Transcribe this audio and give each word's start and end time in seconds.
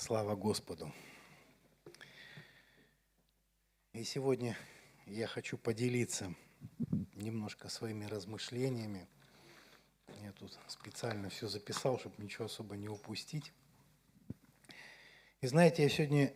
Слава 0.00 0.34
Господу! 0.34 0.90
И 3.92 4.02
сегодня 4.02 4.56
я 5.04 5.26
хочу 5.26 5.58
поделиться 5.58 6.34
немножко 7.14 7.68
своими 7.68 8.06
размышлениями. 8.06 9.06
Я 10.22 10.32
тут 10.32 10.58
специально 10.68 11.28
все 11.28 11.48
записал, 11.48 11.98
чтобы 11.98 12.14
ничего 12.16 12.46
особо 12.46 12.78
не 12.78 12.88
упустить. 12.88 13.52
И 15.42 15.46
знаете, 15.46 15.82
я 15.82 15.90
сегодня 15.90 16.32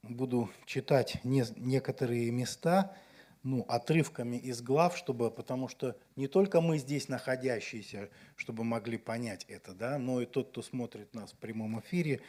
буду 0.00 0.48
читать 0.64 1.22
не, 1.24 1.44
некоторые 1.56 2.30
места, 2.30 2.96
ну, 3.42 3.66
отрывками 3.68 4.38
из 4.38 4.62
глав, 4.62 4.96
чтобы, 4.96 5.30
потому 5.30 5.68
что 5.68 5.94
не 6.16 6.26
только 6.26 6.62
мы 6.62 6.78
здесь 6.78 7.10
находящиеся, 7.10 8.08
чтобы 8.34 8.64
могли 8.64 8.96
понять 8.96 9.44
это, 9.46 9.74
да, 9.74 9.98
но 9.98 10.22
и 10.22 10.26
тот, 10.26 10.52
кто 10.52 10.62
смотрит 10.62 11.12
нас 11.12 11.32
в 11.32 11.36
прямом 11.36 11.78
эфире, 11.80 12.22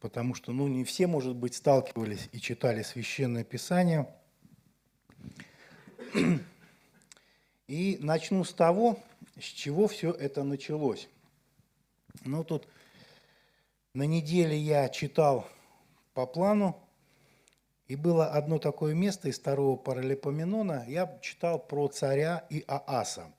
потому 0.00 0.34
что 0.34 0.52
ну, 0.52 0.66
не 0.66 0.84
все, 0.84 1.06
может 1.06 1.36
быть, 1.36 1.54
сталкивались 1.54 2.28
и 2.32 2.40
читали 2.40 2.82
Священное 2.82 3.44
Писание. 3.44 4.08
И 7.68 7.98
начну 8.00 8.42
с 8.42 8.52
того, 8.52 8.98
с 9.38 9.44
чего 9.44 9.86
все 9.86 10.10
это 10.10 10.42
началось. 10.42 11.08
Ну, 12.24 12.42
тут 12.42 12.66
на 13.94 14.02
неделе 14.04 14.58
я 14.58 14.88
читал 14.88 15.46
по 16.14 16.26
плану, 16.26 16.76
и 17.86 17.96
было 17.96 18.26
одно 18.26 18.58
такое 18.58 18.94
место 18.94 19.28
из 19.28 19.38
второго 19.38 19.76
паралипоменона, 19.76 20.84
я 20.88 21.18
читал 21.22 21.58
про 21.58 21.88
царя 21.88 22.44
и 22.50 22.64
Ааса. 22.66 23.32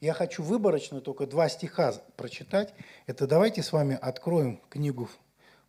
Я 0.00 0.14
хочу 0.14 0.42
выборочно 0.42 1.00
только 1.00 1.26
два 1.26 1.48
стиха 1.48 1.92
прочитать. 2.16 2.74
Это 3.06 3.26
давайте 3.26 3.62
с 3.62 3.72
вами 3.72 3.98
откроем 4.00 4.60
книгу 4.68 5.08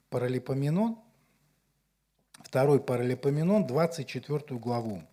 Паралипоменон, 0.09 0.97
второй 2.43 2.83
Паралипоменон, 2.83 3.67
24 3.67 4.59
главу. 4.59 5.03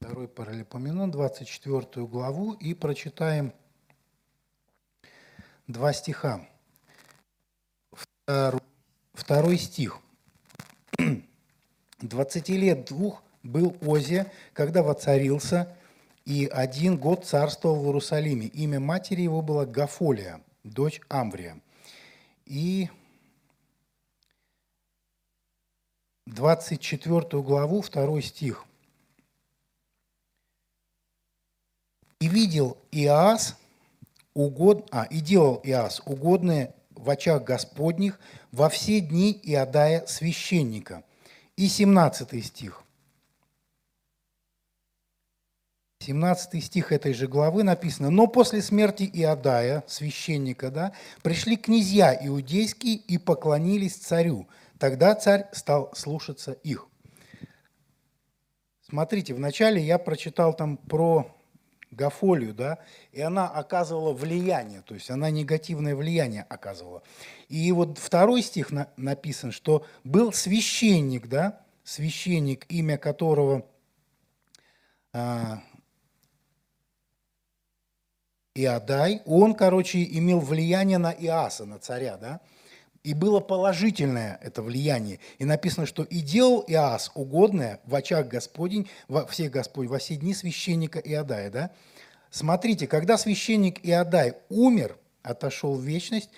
Второй 0.00 0.26
Паралипоменон, 0.26 1.10
24 1.12 2.06
главу, 2.06 2.54
и 2.54 2.74
прочитаем 2.74 3.52
два 5.68 5.92
стиха. 5.92 6.48
Второй 9.12 9.58
стих. 9.58 10.00
«Двадцати 12.00 12.56
лет 12.56 12.86
двух 12.86 13.22
был 13.42 13.76
Озия, 13.80 14.30
когда 14.52 14.82
воцарился, 14.82 15.74
и 16.24 16.46
один 16.46 16.98
год 16.98 17.24
царствовал 17.24 17.80
в 17.80 17.86
Иерусалиме. 17.86 18.46
Имя 18.46 18.80
матери 18.80 19.22
его 19.22 19.40
было 19.40 19.64
Гафолия, 19.64 20.42
дочь 20.62 21.00
Амврия. 21.08 21.60
И 22.44 22.90
24 26.26 27.42
главу, 27.42 27.82
2 27.82 28.20
стих. 28.22 28.64
«И 32.20 32.28
видел 32.28 32.76
Иас, 32.90 33.56
угод... 34.34 34.88
а, 34.90 35.04
и 35.04 35.20
делал 35.20 35.60
Иас 35.64 36.02
угодное 36.04 36.74
в 36.90 37.08
очах 37.08 37.44
Господних 37.44 38.18
во 38.50 38.68
все 38.68 39.00
дни 39.00 39.38
Иодая 39.42 40.04
священника». 40.06 41.04
И 41.56 41.68
17 41.68 42.44
стих. 42.44 42.82
17 46.00 46.64
стих 46.64 46.92
этой 46.92 47.12
же 47.12 47.26
главы 47.26 47.64
написано, 47.64 48.10
«Но 48.10 48.26
после 48.26 48.62
смерти 48.62 49.10
Иодая, 49.12 49.82
священника, 49.86 50.70
да, 50.70 50.92
пришли 51.22 51.56
князья 51.56 52.16
иудейские 52.20 52.94
и 52.94 53.18
поклонились 53.18 53.96
царю. 53.96 54.48
Тогда 54.78 55.14
царь 55.14 55.46
стал 55.52 55.92
слушаться 55.94 56.52
их». 56.52 56.86
Смотрите, 58.88 59.34
вначале 59.34 59.82
я 59.82 59.98
прочитал 59.98 60.54
там 60.54 60.78
про 60.78 61.34
Гафолию, 61.90 62.54
да, 62.54 62.78
и 63.12 63.20
она 63.20 63.48
оказывала 63.48 64.12
влияние, 64.12 64.82
то 64.82 64.94
есть 64.94 65.10
она 65.10 65.30
негативное 65.30 65.96
влияние 65.96 66.46
оказывала. 66.48 67.02
И 67.48 67.70
вот 67.72 67.98
второй 67.98 68.42
стих 68.42 68.70
на, 68.70 68.88
написан, 68.96 69.52
что 69.52 69.84
был 70.04 70.32
священник, 70.32 71.26
да, 71.26 71.60
священник, 71.84 72.66
имя 72.70 72.98
которого 72.98 73.66
а, 75.12 75.62
Иодай, 78.58 79.22
он, 79.24 79.54
короче, 79.54 80.02
имел 80.02 80.40
влияние 80.40 80.98
на 80.98 81.12
Иаса, 81.12 81.64
на 81.64 81.78
царя, 81.78 82.16
да, 82.16 82.40
и 83.04 83.14
было 83.14 83.38
положительное 83.38 84.40
это 84.42 84.62
влияние. 84.62 85.20
И 85.38 85.44
написано, 85.44 85.86
что 85.86 86.02
«и 86.02 86.20
делал 86.20 86.64
Иас 86.66 87.12
угодное 87.14 87.78
в 87.84 87.94
очах 87.94 88.26
Господень, 88.26 88.88
во 89.06 89.26
всех 89.26 89.52
Господь, 89.52 89.86
во 89.86 89.98
все 89.98 90.16
дни 90.16 90.34
священника 90.34 90.98
Иодая». 90.98 91.50
Да? 91.50 91.70
Смотрите, 92.30 92.88
когда 92.88 93.16
священник 93.16 93.78
Иодай 93.86 94.34
умер, 94.48 94.98
отошел 95.22 95.76
в 95.76 95.82
вечность, 95.82 96.30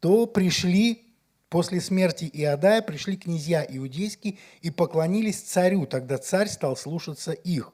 то 0.00 0.26
пришли, 0.26 1.04
после 1.50 1.82
смерти 1.82 2.30
Иодая, 2.32 2.80
пришли 2.80 3.18
князья 3.18 3.66
иудейские 3.68 4.38
и 4.62 4.70
поклонились 4.70 5.42
царю. 5.42 5.84
Тогда 5.86 6.16
царь 6.16 6.48
стал 6.48 6.74
слушаться 6.76 7.32
их 7.32 7.72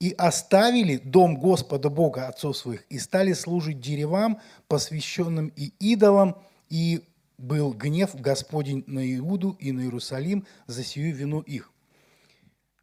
и 0.00 0.14
оставили 0.16 0.96
дом 0.96 1.36
Господа 1.36 1.90
Бога 1.90 2.26
отцов 2.26 2.56
своих, 2.56 2.84
и 2.88 2.98
стали 2.98 3.34
служить 3.34 3.80
деревам, 3.80 4.40
посвященным 4.66 5.52
и 5.54 5.74
идолам, 5.78 6.36
и 6.70 7.04
был 7.36 7.72
гнев 7.74 8.14
Господень 8.14 8.82
на 8.86 9.06
Иуду 9.16 9.56
и 9.60 9.72
на 9.72 9.82
Иерусалим 9.82 10.46
за 10.66 10.82
сию 10.82 11.14
вину 11.14 11.40
их. 11.40 11.70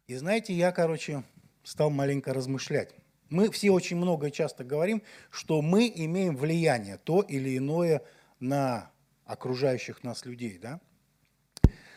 И 0.06 0.14
знаете, 0.14 0.54
я, 0.54 0.70
короче, 0.72 1.24
стал 1.64 1.90
маленько 1.90 2.32
размышлять. 2.32 2.94
Мы 3.30 3.50
все 3.50 3.70
очень 3.72 3.96
много 3.96 4.28
и 4.28 4.32
часто 4.32 4.64
говорим, 4.64 5.02
что 5.30 5.60
мы 5.60 5.92
имеем 5.94 6.36
влияние 6.36 6.98
то 6.98 7.20
или 7.20 7.58
иное 7.58 8.02
на 8.40 8.90
окружающих 9.26 10.02
нас 10.02 10.24
людей, 10.24 10.58
да? 10.62 10.80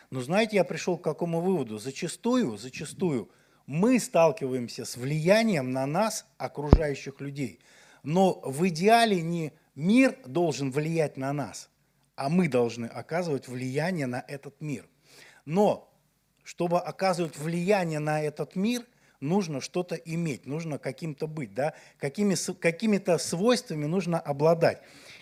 Но 0.10 0.22
знаете, 0.22 0.58
я 0.58 0.66
пришел 0.66 0.98
к 0.98 1.04
какому 1.04 1.40
выводу? 1.40 1.78
Зачастую, 1.78 2.58
зачастую– 2.58 3.30
мы 3.66 4.00
сталкиваемся 4.00 4.86
с 4.86 4.98
влиянием 4.98 5.72
на 5.72 5.86
нас 5.86 6.26
окружающих 6.38 7.22
людей. 7.22 7.60
Но 8.04 8.42
в 8.44 8.68
идеале 8.68 9.22
не 9.22 9.54
мир 9.76 10.18
должен 10.26 10.72
влиять 10.72 11.18
на 11.18 11.34
нас, 11.34 11.70
а 12.16 12.30
мы 12.30 12.48
должны 12.48 12.86
оказывать 12.86 13.48
влияние 13.48 14.08
на 14.08 14.24
этот 14.28 14.60
мир. 14.62 14.88
Но 15.46 15.92
чтобы 16.44 16.80
оказывать 16.80 17.38
влияние 17.38 18.00
на 18.00 18.22
этот 18.22 18.56
мир, 18.56 18.86
нужно 19.20 19.62
что-то 19.62 19.96
иметь, 19.96 20.46
нужно 20.46 20.80
каким-то 20.80 21.28
быть, 21.28 21.54
да? 21.54 21.74
Какими, 21.98 22.36
какими-то 22.54 23.18
свойствами 23.18 23.86
нужно 23.86 24.20
обладать. 24.20 24.82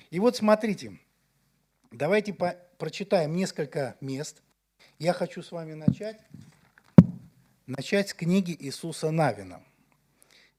И 0.10 0.20
вот 0.20 0.38
смотрите, 0.38 0.98
давайте 1.92 2.34
по, 2.34 2.56
прочитаем 2.78 3.36
несколько 3.36 3.96
мест. 4.02 4.42
Я 4.98 5.14
хочу 5.14 5.44
с 5.44 5.52
вами 5.52 5.74
начать 5.74 6.20
начать 7.70 8.10
с 8.10 8.14
книги 8.14 8.56
Иисуса 8.60 9.12
Навина. 9.12 9.62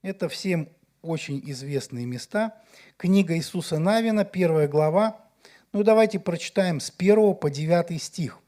Это 0.02 0.28
всем 0.28 0.68
очень 1.02 1.42
известные 1.50 2.06
места. 2.06 2.54
Книга 2.96 3.36
Иисуса 3.36 3.78
Навина, 3.78 4.24
первая 4.24 4.68
глава. 4.68 5.20
Ну, 5.72 5.82
давайте 5.82 6.20
прочитаем 6.20 6.78
с 6.78 6.92
1 6.96 7.34
по 7.34 7.50
9 7.50 8.00
стих. 8.00 8.38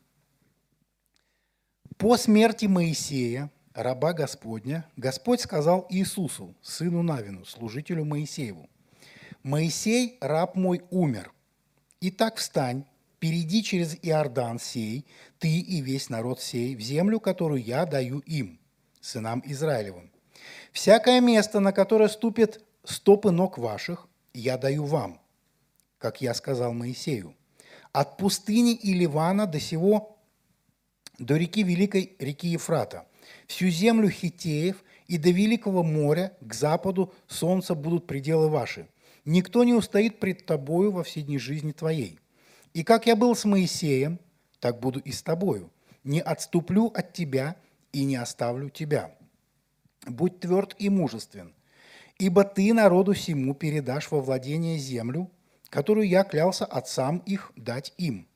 «По 1.96 2.16
смерти 2.16 2.66
Моисея, 2.66 3.50
раба 3.74 4.12
Господня, 4.12 4.86
Господь 4.97 5.41
сказал 5.41 5.86
Иисусу, 5.88 6.54
сыну 6.62 7.03
Навину, 7.03 7.44
служителю 7.44 8.04
Моисееву, 8.04 8.68
«Моисей, 9.42 10.18
раб 10.20 10.54
мой, 10.54 10.82
умер. 10.91 11.32
Итак, 12.00 12.36
встань, 12.36 12.84
перейди 13.22 13.63
через 13.63 13.97
Иордан 14.03 14.59
сей, 14.59 15.07
ты 15.39 15.60
и 15.60 15.80
весь 15.80 16.10
народ 16.10 16.41
сей, 16.41 16.74
в 16.74 16.80
землю, 16.80 17.21
которую 17.21 17.63
я 17.63 17.86
даю 17.86 18.19
им, 18.19 18.59
сынам 19.01 19.41
Израилевым. 19.47 20.10
Всякое 20.72 21.21
место, 21.21 21.60
на 21.60 21.72
которое 21.72 22.09
ступят 22.09 22.60
стопы 22.83 23.30
ног 23.30 23.59
ваших, 23.59 24.09
я 24.34 24.59
даю 24.59 24.84
вам, 24.86 25.21
как 25.98 26.21
я 26.21 26.34
сказал 26.34 26.72
Моисею. 26.72 27.36
От 27.92 28.16
пустыни 28.16 28.72
и 28.72 28.92
Ливана 28.92 29.47
до 29.47 29.60
сего, 29.60 30.18
до 31.21 31.36
реки 31.36 31.63
Великой, 31.63 32.16
реки 32.18 32.48
Ефрата, 32.48 33.07
всю 33.47 33.68
землю 33.68 34.10
Хитеев 34.10 34.83
и 35.07 35.16
до 35.16 35.30
Великого 35.30 35.84
моря 35.84 36.36
к 36.41 36.53
западу 36.53 37.15
солнца 37.28 37.77
будут 37.77 38.09
пределы 38.09 38.48
ваши. 38.48 38.89
Никто 39.25 39.63
не 39.63 39.75
устоит 39.75 40.18
пред 40.18 40.45
тобою 40.45 40.91
во 40.91 41.04
все 41.04 41.22
дни 41.22 41.39
жизни 41.39 41.71
твоей. 41.71 42.18
И 42.74 42.84
как 42.84 43.07
я 43.07 43.16
был 43.16 43.34
с 43.34 43.45
Моисеем, 43.45 44.19
так 44.60 44.80
буду 44.80 45.01
и 45.01 45.13
с 45.13 45.22
тобою. 45.22 45.71
Не 46.04 46.21
отступлю 46.21 46.86
от 46.86 47.13
тебя 47.13 47.57
и 47.92 48.04
не 48.04 48.16
оставлю 48.16 48.71
тебя. 48.71 49.15
будь 50.07 50.41
тверд 50.41 50.74
и 50.78 50.89
мужествен, 50.89 51.54
ибо 52.19 52.45
ты 52.45 52.74
народу 52.74 53.13
всему 53.13 53.54
передашь 53.54 54.10
во 54.10 54.21
владение 54.21 54.78
землю, 54.78 55.30
которую 55.69 56.09
я 56.09 56.24
клялся 56.24 56.65
отцам 56.65 57.19
их 57.19 57.53
дать 57.57 57.95
им. 57.98 58.27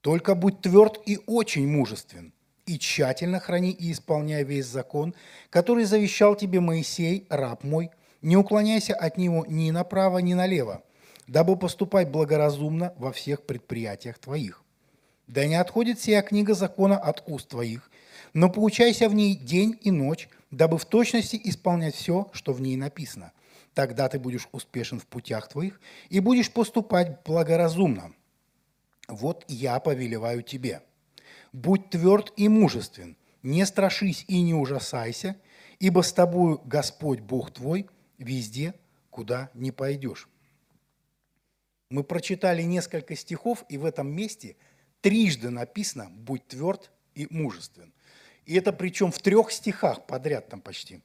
Только 0.00 0.34
будь 0.34 0.62
тверд 0.62 1.00
и 1.04 1.18
очень 1.26 1.68
мужествен, 1.68 2.32
и 2.64 2.78
тщательно 2.78 3.40
храни 3.40 3.70
и 3.70 3.92
исполняй 3.92 4.44
весь 4.44 4.66
закон, 4.66 5.14
который 5.50 5.84
завещал 5.84 6.34
тебе 6.34 6.60
Моисей, 6.60 7.26
раб 7.28 7.62
мой, 7.62 7.90
не 8.22 8.36
уклоняйся 8.36 8.94
от 8.94 9.18
него 9.18 9.44
ни 9.46 9.70
направо, 9.70 10.18
ни 10.18 10.34
налево, 10.34 10.82
дабы 11.30 11.56
поступать 11.56 12.10
благоразумно 12.10 12.92
во 12.96 13.12
всех 13.12 13.42
предприятиях 13.42 14.18
твоих. 14.18 14.64
Да 15.28 15.46
не 15.46 15.54
отходит 15.54 16.00
сия 16.00 16.22
книга 16.22 16.54
закона 16.54 16.98
от 16.98 17.22
уст 17.28 17.48
твоих, 17.48 17.88
но 18.34 18.50
поучайся 18.50 19.08
в 19.08 19.14
ней 19.14 19.36
день 19.36 19.78
и 19.82 19.92
ночь, 19.92 20.28
дабы 20.50 20.76
в 20.76 20.84
точности 20.84 21.40
исполнять 21.44 21.94
все, 21.94 22.28
что 22.32 22.52
в 22.52 22.60
ней 22.60 22.74
написано. 22.76 23.30
Тогда 23.74 24.08
ты 24.08 24.18
будешь 24.18 24.48
успешен 24.50 24.98
в 24.98 25.06
путях 25.06 25.48
твоих 25.48 25.80
и 26.08 26.18
будешь 26.18 26.50
поступать 26.50 27.22
благоразумно. 27.24 28.12
Вот 29.06 29.44
я 29.46 29.78
повелеваю 29.78 30.42
тебе. 30.42 30.82
Будь 31.52 31.90
тверд 31.90 32.32
и 32.36 32.48
мужествен, 32.48 33.16
не 33.44 33.64
страшись 33.66 34.24
и 34.26 34.42
не 34.42 34.54
ужасайся, 34.54 35.36
ибо 35.78 36.02
с 36.02 36.12
тобою 36.12 36.60
Господь 36.64 37.20
Бог 37.20 37.52
твой 37.52 37.86
везде, 38.18 38.74
куда 39.10 39.48
не 39.54 39.70
пойдешь. 39.70 40.28
Мы 41.90 42.04
прочитали 42.04 42.62
несколько 42.62 43.16
стихов, 43.16 43.64
и 43.68 43.76
в 43.76 43.84
этом 43.84 44.08
месте 44.08 44.56
трижды 45.00 45.50
написано 45.50 46.08
«будь 46.08 46.46
тверд 46.46 46.90
и 47.14 47.26
мужествен». 47.30 47.92
И 48.46 48.54
это 48.54 48.72
причем 48.72 49.10
в 49.10 49.18
трех 49.18 49.50
стихах 49.50 50.06
подряд 50.06 50.48
там 50.48 50.60
почти. 50.60 51.02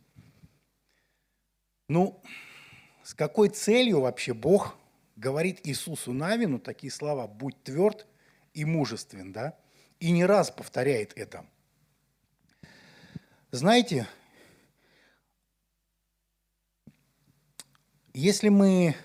Ну, 1.90 2.22
с 3.04 3.14
какой 3.14 3.50
целью 3.50 4.02
вообще 4.02 4.34
Бог 4.34 4.78
говорит 5.16 5.60
Иисусу 5.64 6.14
Навину 6.14 6.60
такие 6.60 6.92
слова 6.92 7.28
«будь 7.28 7.62
тверд 7.64 8.06
и 8.54 8.64
мужествен», 8.64 9.32
да? 9.32 9.58
И 10.00 10.12
не 10.12 10.26
раз 10.26 10.52
повторяет 10.52 11.14
это. 11.18 11.46
Знаете, 13.52 14.08
если 18.14 18.50
мы 18.50 18.96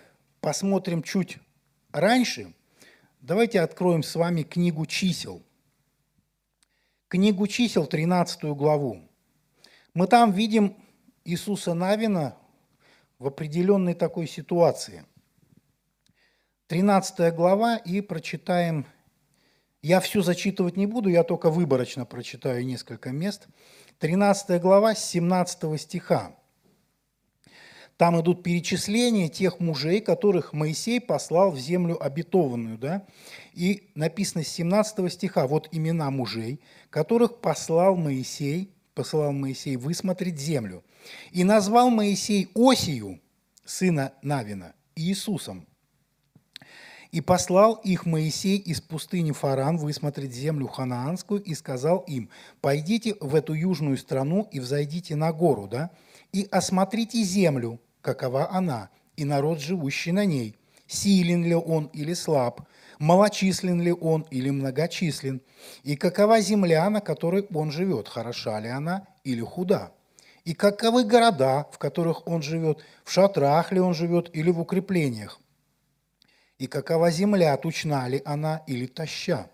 посмотрим 0.41 1.03
чуть 1.03 1.39
раньше, 1.93 2.53
давайте 3.21 3.61
откроем 3.61 4.03
с 4.03 4.15
вами 4.15 4.43
книгу 4.43 4.87
чисел– 4.87 5.43
книгу 7.11 7.49
чисел, 7.49 7.87
13 7.87 8.45
главу. 8.57 9.03
Мы 9.95 10.07
там 10.07 10.31
видим 10.31 10.77
Иисуса 11.25 11.75
Навина 11.75 12.37
в 13.19 13.27
определенной 13.27 13.95
такой 13.95 14.29
ситуации. 14.29 15.05
13 16.69 17.35
глава 17.35 17.77
и 17.79 18.01
прочитаем, 18.01 18.87
я 19.83 19.99
всю 19.99 20.23
зачитывать 20.23 20.77
не 20.77 20.87
буду, 20.87 21.09
я 21.09 21.25
только 21.25 21.51
выборочно 21.51 22.07
прочитаю 22.07 22.65
несколько 22.65 23.11
мест. 23.11 23.49
13 23.99 24.61
глава 24.63 24.95
с 24.95 25.05
17 25.11 25.81
стиха. 25.81 26.37
Там 28.01 28.19
идут 28.19 28.43
перечисления 28.43 29.29
тех 29.29 29.61
мужей, 29.61 30.01
которых 30.01 30.55
Моисей 30.55 31.03
послал 31.03 31.51
в 31.51 31.59
землю 31.59 32.03
обетованную. 32.03 32.79
Да? 32.79 33.07
И 33.53 33.91
написано 33.95 34.43
с 34.43 34.49
17 34.49 35.13
стиха, 35.13 35.47
вот 35.47 35.69
имена 35.71 36.11
мужей, 36.11 36.61
которых 36.89 37.43
послал 37.43 37.97
Моисей, 37.97 38.73
посылал 38.95 39.33
Моисей 39.33 39.77
высмотреть 39.77 40.41
землю. 40.41 40.83
И 41.31 41.45
назвал 41.45 41.91
Моисей 41.91 42.49
Осию, 42.55 43.21
сына 43.67 44.15
Навина, 44.23 44.73
Иисусом. 44.97 45.67
И 47.13 47.21
послал 47.21 47.75
их 47.85 48.07
Моисей 48.07 48.57
из 48.57 48.81
пустыни 48.81 49.33
Фаран 49.33 49.77
высмотреть 49.77 50.33
землю 50.33 50.69
ханаанскую 50.69 51.43
и 51.43 51.53
сказал 51.53 51.99
им, 52.09 52.31
пойдите 52.63 53.17
в 53.21 53.35
эту 53.35 53.53
южную 53.53 53.99
страну 53.99 54.49
и 54.51 54.59
взойдите 54.59 55.17
на 55.17 55.35
гору, 55.35 55.69
да, 55.69 55.91
и 56.33 56.49
осмотрите 56.51 57.23
землю, 57.23 57.79
какова 58.03 58.51
она, 58.51 58.91
и 59.17 59.25
народ, 59.25 59.61
живущий 59.61 60.13
на 60.13 60.25
ней, 60.25 60.57
силен 60.87 61.45
ли 61.45 61.55
он 61.55 61.87
или 61.93 62.15
слаб, 62.15 62.63
малочислен 62.99 63.81
ли 63.81 63.93
он 63.93 64.27
или 64.31 64.51
многочислен, 64.51 65.41
и 65.83 65.97
какова 65.97 66.41
земля, 66.41 66.89
на 66.91 67.01
которой 67.01 67.47
он 67.55 67.71
живет, 67.71 68.09
хороша 68.09 68.59
ли 68.61 68.69
она 68.69 69.07
или 69.25 69.41
худа, 69.41 69.93
и 70.45 70.55
каковы 70.55 71.05
города, 71.05 71.67
в 71.73 71.79
которых 71.79 72.27
он 72.27 72.43
живет, 72.43 72.85
в 73.05 73.13
шатрах 73.13 73.73
ли 73.73 73.81
он 73.81 73.95
живет 73.95 74.31
или 74.35 74.51
в 74.51 74.61
укреплениях, 74.61 75.41
и 76.59 76.67
какова 76.67 77.11
земля, 77.11 77.57
тучна 77.57 78.09
ли 78.09 78.21
она 78.25 78.63
или 78.67 78.87
таща, 78.87 79.51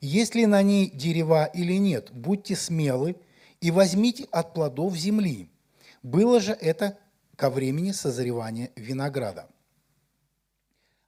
есть 0.00 0.34
ли 0.34 0.46
на 0.46 0.62
ней 0.62 0.90
дерева 0.90 1.44
или 1.44 1.74
нет, 1.74 2.10
будьте 2.12 2.56
смелы 2.56 3.16
и 3.60 3.70
возьмите 3.70 4.26
от 4.32 4.52
плодов 4.52 4.96
земли. 4.96 5.48
Было 6.02 6.40
же 6.40 6.52
это 6.52 6.98
ко 7.42 7.50
времени 7.50 7.90
созревания 7.90 8.70
винограда. 8.76 9.48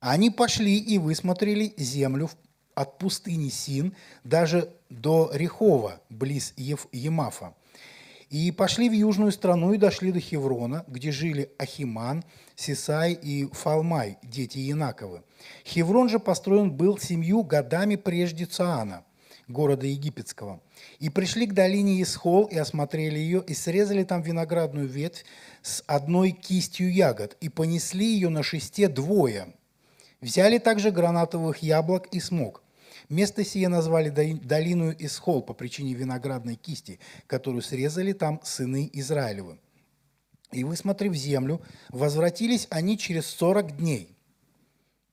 Они 0.00 0.30
пошли 0.30 0.76
и 0.78 0.98
высмотрели 0.98 1.72
землю 1.76 2.28
от 2.74 2.98
пустыни 2.98 3.50
Син 3.50 3.94
даже 4.24 4.68
до 4.90 5.30
Рехова, 5.32 6.00
близ 6.10 6.52
Емафа. 6.56 7.54
И 8.30 8.50
пошли 8.50 8.88
в 8.88 8.92
южную 8.92 9.30
страну 9.30 9.74
и 9.74 9.78
дошли 9.78 10.10
до 10.10 10.18
Хеврона, 10.18 10.84
где 10.88 11.12
жили 11.12 11.52
Ахиман, 11.56 12.24
Сисай 12.56 13.12
и 13.12 13.48
Фалмай, 13.52 14.18
дети 14.24 14.58
Янаковы. 14.58 15.22
Хеврон 15.64 16.08
же 16.08 16.18
построен 16.18 16.72
был 16.72 16.98
семью 16.98 17.44
годами 17.44 17.94
прежде 17.94 18.46
Цаана, 18.46 19.04
города 19.48 19.86
египетского. 19.86 20.60
И 20.98 21.08
пришли 21.08 21.46
к 21.46 21.54
долине 21.54 22.02
Исхол 22.02 22.44
и 22.44 22.56
осмотрели 22.56 23.18
ее, 23.18 23.42
и 23.46 23.54
срезали 23.54 24.04
там 24.04 24.22
виноградную 24.22 24.86
ветвь 24.86 25.24
с 25.62 25.82
одной 25.86 26.30
кистью 26.30 26.92
ягод 26.92 27.36
и 27.40 27.48
понесли 27.48 28.06
ее 28.06 28.28
на 28.28 28.42
шесте 28.42 28.88
двое. 28.88 29.54
Взяли 30.20 30.58
также 30.58 30.90
гранатовых 30.90 31.58
яблок 31.58 32.06
и 32.08 32.20
смог. 32.20 32.62
Место 33.08 33.44
сие 33.44 33.68
назвали 33.68 34.08
долину 34.08 34.94
Исхол 34.98 35.42
по 35.42 35.52
причине 35.52 35.92
виноградной 35.92 36.56
кисти, 36.56 36.98
которую 37.26 37.62
срезали 37.62 38.12
там 38.12 38.40
сыны 38.42 38.88
Израилевы. 38.92 39.58
И, 40.52 40.64
высмотрев 40.64 41.14
землю, 41.14 41.60
возвратились 41.90 42.66
они 42.70 42.96
через 42.96 43.26
сорок 43.26 43.76
дней. 43.76 44.16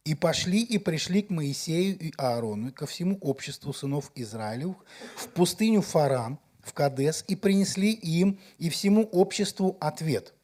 И 0.04 0.16
пошли 0.16 0.62
и 0.64 0.78
пришли 0.78 1.22
к 1.22 1.30
Моисею 1.30 1.98
и 2.00 2.12
Аарону, 2.18 2.70
и 2.70 2.72
ко 2.72 2.86
всему 2.86 3.18
обществу 3.22 3.74
сынов 3.74 4.12
Израилевых, 4.16 4.78
в 5.16 5.28
пустыню 5.30 5.82
Фаран, 5.82 6.40
в 6.64 6.74
Кадес, 6.74 7.24
и 7.28 7.36
принесли 7.36 7.92
им 7.92 8.40
и 8.58 8.70
всему 8.70 9.04
обществу 9.04 9.78
ответ– 9.80 10.34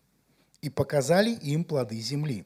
и 0.62 0.70
показали 0.70 1.32
им 1.32 1.64
плоды 1.64 2.00
земли. 2.00 2.46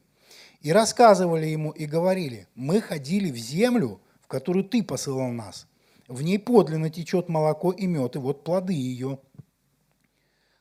И 0.60 0.72
рассказывали 0.72 1.46
ему 1.46 1.70
и 1.70 1.86
говорили, 1.86 2.46
мы 2.54 2.80
ходили 2.80 3.30
в 3.30 3.36
землю, 3.36 4.00
в 4.20 4.28
которую 4.28 4.64
ты 4.64 4.82
посылал 4.82 5.32
нас. 5.32 5.66
В 6.08 6.22
ней 6.22 6.38
подлинно 6.38 6.90
течет 6.90 7.28
молоко 7.28 7.72
и 7.72 7.86
мед, 7.86 8.16
и 8.16 8.18
вот 8.18 8.44
плоды 8.44 8.74
ее. 8.74 9.18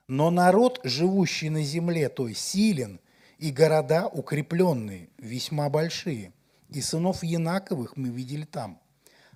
Но 0.07 0.31
народ, 0.31 0.79
живущий 0.83 1.49
на 1.49 1.61
земле, 1.61 2.09
то 2.09 2.27
есть 2.27 2.41
силен, 2.41 2.99
и 3.37 3.51
города 3.51 4.07
укрепленные, 4.07 5.09
весьма 5.17 5.69
большие. 5.69 6.33
И 6.71 6.81
сынов 6.81 7.23
Янаковых 7.23 7.95
мы 7.95 8.09
видели 8.09 8.45
там. 8.45 8.79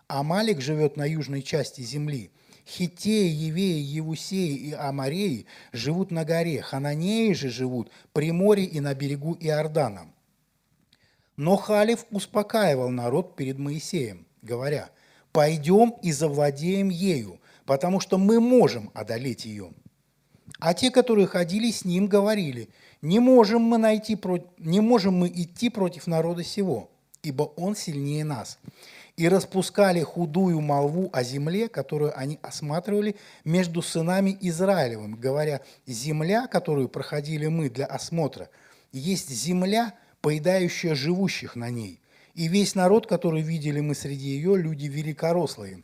Амалик 0.07 0.61
живет 0.61 0.97
на 0.97 1.05
южной 1.05 1.41
части 1.43 1.81
земли– 1.81 2.31
Хитеи, 2.67 3.29
Евеи, 3.29 3.79
Евусеи 3.79 4.55
и 4.55 4.73
Амареи 4.73 5.45
живут 5.71 6.09
на 6.11 6.25
горе, 6.25 6.61
Хананеи 6.61 7.33
же 7.33 7.49
живут 7.49 7.91
при 8.11 8.31
море 8.31 8.63
и 8.63 8.79
на 8.79 8.95
берегу 8.95 9.37
Иордана. 9.39 10.07
Но 11.37 11.57
Халев 11.57 12.05
успокаивал 12.09 12.89
народ 12.89 13.35
перед 13.35 13.59
Моисеем, 13.59 14.25
говоря, 14.41 14.89
«Пойдем 15.31 15.95
и 16.01 16.11
завладеем 16.11 16.89
ею, 16.89 17.39
потому 17.65 17.99
что 17.99 18.17
мы 18.17 18.39
можем 18.39 18.89
одолеть 18.93 19.45
ее». 19.45 19.71
А 20.59 20.73
те, 20.73 20.89
которые 20.89 21.27
ходили 21.27 21.69
с 21.69 21.85
ним, 21.85 22.07
говорили, 22.07 22.69
«Не 23.01 23.19
можем 23.19 23.61
мы, 23.61 23.77
найти, 23.77 24.17
не 24.57 24.79
можем 24.79 25.15
мы 25.15 25.27
идти 25.27 25.69
против 25.69 26.07
народа 26.07 26.43
сего, 26.43 26.89
ибо 27.25 27.43
он 27.43 27.75
сильнее 27.75 28.23
нас» 28.23 28.59
и 29.17 29.29
распускали 29.29 30.01
худую 30.01 30.59
молву 30.61 31.09
о 31.13 31.23
земле, 31.23 31.69
которую 31.69 32.17
они 32.17 32.37
осматривали 32.41 33.15
между 33.45 33.81
сынами 33.81 34.37
Израилевым, 34.41 35.15
говоря, 35.15 35.61
земля, 35.87 36.47
которую 36.47 36.89
проходили 36.89 37.47
мы 37.47 37.69
для 37.69 37.85
осмотра, 37.85 38.49
есть 38.91 39.29
земля, 39.29 39.93
поедающая 40.21 40.95
живущих 40.95 41.55
на 41.55 41.69
ней, 41.69 42.01
и 42.33 42.47
весь 42.47 42.75
народ, 42.75 43.07
который 43.07 43.41
видели 43.41 43.79
мы 43.79 43.95
среди 43.95 44.29
ее, 44.29 44.57
люди 44.57 44.87
великорослые. 44.87 45.83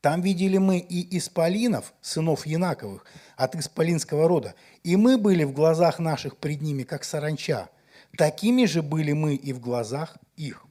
Там 0.00 0.20
видели 0.20 0.58
мы 0.58 0.78
и 0.78 1.16
исполинов, 1.16 1.92
сынов 2.00 2.46
Янаковых, 2.46 3.04
от 3.36 3.56
исполинского 3.56 4.28
рода, 4.28 4.54
и 4.84 4.96
мы 4.96 5.18
были 5.18 5.44
в 5.44 5.52
глазах 5.52 5.98
наших 5.98 6.36
пред 6.36 6.60
ними, 6.60 6.82
как 6.82 7.04
саранча. 7.04 7.68
Такими 8.16 8.64
же 8.64 8.82
были 8.82 9.12
мы 9.12 9.34
и 9.34 9.52
в 9.52 9.60
глазах 9.60 10.18
их. 10.38 10.64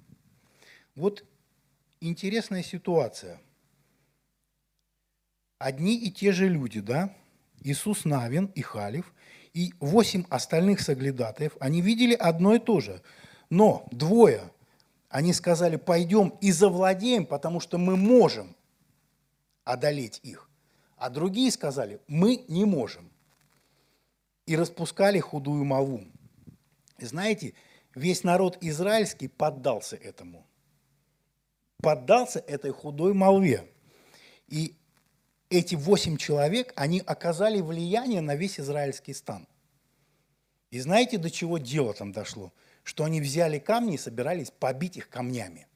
Вот 0.95 1.23
интересная 1.99 2.63
ситуация. 2.63 3.39
Одни 5.59 5.95
и 5.97 6.11
те 6.11 6.31
же 6.31 6.47
люди, 6.47 6.79
да? 6.79 7.13
Иисус 7.61 8.05
Навин 8.05 8.45
и 8.55 8.61
Халев, 8.61 9.13
и 9.53 9.73
восемь 9.79 10.23
остальных 10.29 10.81
соглядатаев, 10.81 11.57
они 11.59 11.81
видели 11.81 12.13
одно 12.13 12.55
и 12.55 12.59
то 12.59 12.79
же. 12.79 13.01
Но 13.49 13.87
двое, 13.91 14.51
они 15.09 15.33
сказали, 15.33 15.77
пойдем 15.77 16.29
и 16.41 16.51
завладеем, 16.51 17.25
потому 17.25 17.59
что 17.59 17.77
мы 17.77 17.95
можем 17.95 18.55
одолеть 19.63 20.19
их. 20.23 20.49
А 20.97 21.09
другие 21.09 21.51
сказали, 21.51 21.99
мы 22.07 22.45
не 22.47 22.65
можем. 22.65 23.09
И 24.45 24.55
распускали 24.55 25.19
худую 25.19 25.65
молву. 25.65 26.03
знаете, 26.99 27.53
весь 27.97 28.23
народ 28.23 28.57
израильский 28.61 29.27
поддался 29.27 29.95
этому. 29.95 30.45
Поддался 31.81 32.39
этой 32.39 32.71
худой 32.71 33.13
молве. 33.13 33.69
И 34.47 34.75
эти 35.49 35.75
восемь 35.75 36.17
человек, 36.17 36.73
они 36.75 36.99
оказали 36.99 37.59
влияние 37.59 38.21
на 38.21 38.35
весь 38.35 38.59
израильский 38.59 39.13
стан. 39.13 39.47
И 40.69 40.79
знаете, 40.79 41.17
до 41.17 41.29
чего 41.31 41.57
дело 41.57 41.93
там 41.93 42.11
дошло? 42.11 42.53
Что 42.83 43.03
они 43.03 43.19
взяли 43.19 43.59
камни 43.59 43.95
и 43.95 43.97
собирались 43.97 44.51
побить 44.51 44.97
их 44.97 45.09
камнями. 45.09 45.67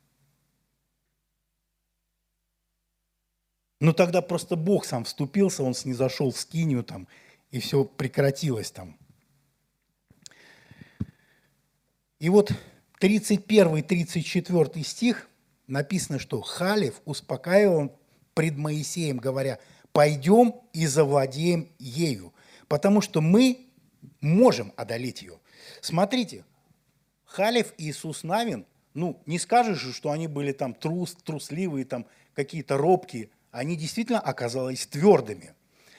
Ну 3.80 3.94
тогда 3.94 4.22
просто 4.22 4.56
Бог 4.56 4.86
сам 4.86 5.06
вступился, 5.06 5.64
он 5.64 5.74
снизошел 5.74 6.32
в 6.32 6.38
скинию 6.38 6.84
там, 6.84 7.08
и 7.50 7.60
все 7.60 7.84
прекратилось 7.84 8.70
там. 8.70 8.98
И 12.22 12.30
вот 12.30 12.54
31-34 13.02 14.84
стих 14.84 15.28
написано, 15.68 16.20
что 16.20 16.40
Халев 16.40 17.02
успокаивал 17.04 18.00
пред 18.34 18.56
Моисеем, 18.56 19.18
говоря, 19.18 19.60
пойдем 19.92 20.56
и 20.72 20.86
завладеем 20.86 21.68
ею, 21.80 22.34
потому 22.70 23.02
что 23.02 23.20
мы 23.20 23.68
можем 24.22 24.72
одолеть 24.78 25.22
ее. 25.22 25.40
Смотрите, 25.82 26.46
Халев 27.26 27.74
и 27.78 27.90
Иисус 27.90 28.24
Навин, 28.24 28.66
ну, 28.94 29.22
не 29.26 29.38
скажешь 29.38 29.80
же, 29.80 29.92
что 29.92 30.12
они 30.12 30.28
были 30.28 30.54
там 30.54 30.74
трус, 30.74 31.18
трусливые, 31.26 31.84
там 31.84 32.06
какие-то 32.34 32.78
робкие– 32.78 33.30
они 33.52 33.76
действительно 33.76 34.20
оказались 34.20 34.88
твердыми. 34.88 35.54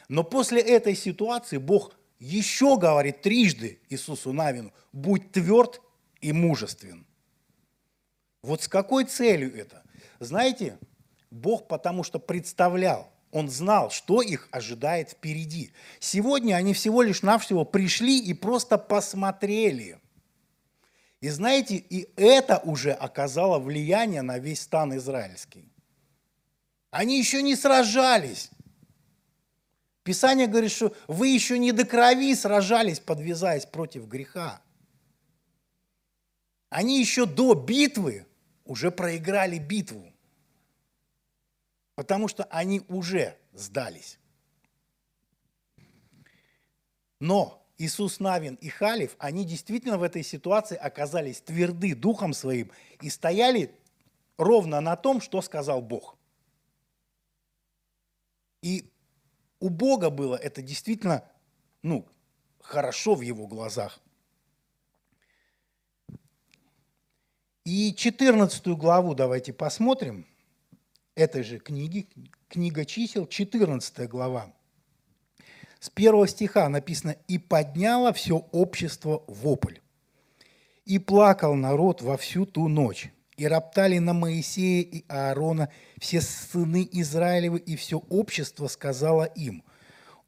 Но 0.08 0.24
после 0.24 0.60
этой 0.60 0.94
ситуации 0.94 1.58
Бог 1.58 1.94
еще 2.18 2.78
говорит 2.78 3.22
трижды 3.22 3.78
Иисусу 3.88 4.32
Навину, 4.32 4.72
будь 4.92 5.32
тверд 5.32 5.80
и 6.22 6.32
мужествен. 6.32 7.04
Вот 8.42 8.62
с 8.62 8.68
какой 8.68 9.04
целью 9.04 9.54
это? 9.54 9.82
Знаете, 10.20 10.78
Бог 11.30 11.68
потому 11.68 12.04
что 12.04 12.18
представлял, 12.18 13.12
Он 13.30 13.48
знал, 13.48 13.90
что 13.90 14.20
их 14.22 14.48
ожидает 14.50 15.10
впереди. 15.10 15.72
Сегодня 16.00 16.54
они 16.54 16.74
всего 16.74 17.02
лишь 17.02 17.22
навсего 17.22 17.64
пришли 17.64 18.18
и 18.18 18.34
просто 18.34 18.78
посмотрели. 18.78 19.98
И 21.20 21.28
знаете, 21.28 21.76
и 21.76 22.08
это 22.16 22.58
уже 22.58 22.92
оказало 22.92 23.58
влияние 23.58 24.22
на 24.22 24.38
весь 24.38 24.62
стан 24.62 24.96
израильский. 24.96 25.72
Они 26.90 27.18
еще 27.18 27.42
не 27.42 27.56
сражались. 27.56 28.50
Писание 30.02 30.46
говорит, 30.46 30.72
что 30.72 30.94
вы 31.06 31.28
еще 31.28 31.58
не 31.58 31.72
до 31.72 31.86
крови 31.86 32.34
сражались, 32.34 32.98
подвязаясь 32.98 33.66
против 33.66 34.08
греха. 34.08 34.60
Они 36.72 37.00
еще 37.00 37.26
до 37.26 37.54
битвы 37.54 38.26
уже 38.64 38.90
проиграли 38.90 39.58
битву, 39.58 40.12
потому 41.94 42.28
что 42.28 42.44
они 42.44 42.82
уже 42.88 43.38
сдались. 43.52 44.18
Но 47.20 47.64
Иисус 47.78 48.20
Навин 48.20 48.56
и 48.56 48.68
Халиф, 48.68 49.14
они 49.18 49.44
действительно 49.44 49.98
в 49.98 50.02
этой 50.02 50.22
ситуации 50.22 50.76
оказались 50.76 51.40
тверды 51.40 51.94
духом 51.94 52.32
своим 52.32 52.70
и 53.00 53.10
стояли 53.10 53.74
ровно 54.36 54.80
на 54.80 54.96
том, 54.96 55.20
что 55.20 55.40
сказал 55.42 55.82
Бог– 55.82 56.16
и 58.62 58.88
у 59.60 59.68
Бога 59.68 60.08
было 60.10 60.36
это 60.36 60.62
действительно, 60.62 61.28
ну, 61.82 62.06
хорошо 62.60 63.14
в 63.14 63.20
его 63.20 63.46
глазах. 63.46 64.00
И 67.64 67.94
14 67.94 68.66
главу 68.76 69.14
давайте 69.14 69.52
посмотрим 69.52 70.26
этой 71.14 71.44
же 71.44 71.60
книги, 71.60 72.08
книга 72.48 72.84
чисел, 72.84 73.24
14 73.24 74.08
глава. 74.08 74.52
С 75.78 75.88
первого 75.88 76.26
стиха 76.26 76.68
написано 76.68 77.14
«И 77.28 77.38
подняло 77.38 78.12
все 78.12 78.38
общество 78.50 79.22
вопль, 79.28 79.76
и 80.86 80.98
плакал 80.98 81.54
народ 81.54 82.02
во 82.02 82.16
всю 82.16 82.46
ту 82.46 82.66
ночь, 82.66 83.12
и 83.36 83.46
роптали 83.46 83.98
на 83.98 84.12
Моисея 84.12 84.82
и 84.82 85.04
Аарона 85.06 85.68
все 86.00 86.20
сыны 86.20 86.88
Израилевы, 86.90 87.60
и 87.60 87.76
все 87.76 88.02
общество 88.10 88.66
сказало 88.66 89.22
им, 89.36 89.62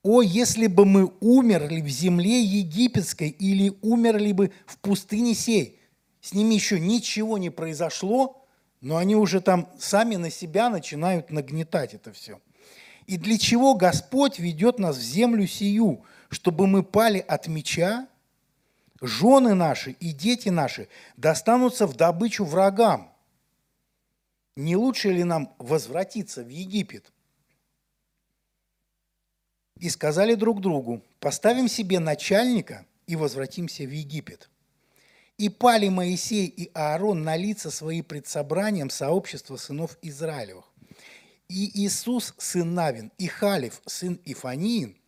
«О, 0.05 0.23
если 0.23 0.69
бы 0.69 0.85
мы 0.85 1.12
умерли 1.19 1.81
в 1.81 1.88
земле 1.88 2.43
египетской 2.43 3.31
или 3.31 3.73
умерли 3.83 4.31
бы 4.31 4.53
в 4.67 4.79
пустыне 4.79 5.35
сей!» 5.35 5.81
С 6.25 6.33
ними 6.33 6.54
еще 6.54 6.81
ничего 6.81 7.37
не 7.37 7.50
произошло, 7.50 8.47
но 8.81 8.97
они 8.97 9.14
уже 9.14 9.43
там 9.43 9.69
сами 9.78 10.16
на 10.16 10.31
себя 10.31 10.71
начинают 10.71 11.31
нагнетать 11.31 11.93
это 11.93 12.14
все. 12.14 12.40
И 13.07 13.19
для 13.19 13.37
чего 13.37 13.75
Господь 13.75 14.38
ведет 14.38 14.78
нас 14.78 14.97
в 14.97 15.02
землю 15.02 15.47
сию, 15.47 16.02
чтобы 16.31 16.66
мы 16.66 16.83
пали 16.83 17.19
от 17.19 17.47
меча, 17.47 18.09
жены 19.02 19.52
наши 19.52 19.90
и 20.00 20.12
дети 20.12 20.49
наши 20.49 20.88
достанутся 21.19 21.87
в 21.87 21.95
добычу 21.95 22.47
врагам. 22.47 23.12
Не 24.57 24.76
лучше 24.76 25.11
ли 25.11 25.25
нам 25.25 25.54
возвратиться 25.59 26.43
в 26.43 26.49
Египет? 26.49 27.12
И 29.78 29.90
сказали 29.90 30.37
друг 30.37 30.62
другу, 30.62 31.02
поставим 31.21 31.69
себе 31.69 31.99
начальника 31.99 32.87
и 33.07 33.14
возвратимся 33.14 33.85
в 33.85 33.90
Египет. 33.90 34.49
И 35.38 35.49
пали 35.49 35.88
Моисей 35.88 36.47
и 36.47 36.71
Аарон 36.75 37.25
на 37.25 37.37
лица 37.37 37.71
свои 37.71 38.03
пред 38.03 38.26
собранием 38.26 38.91
сообщества 38.91 39.57
сынов 39.57 39.99
Израилевых. 40.03 40.64
И 41.49 41.83
Иисус, 41.85 42.35
сын 42.38 42.75
Навин, 42.75 43.12
и 43.19 43.26
Халев, 43.26 43.83
сын 43.87 44.21
Ифаниин– 44.25 44.97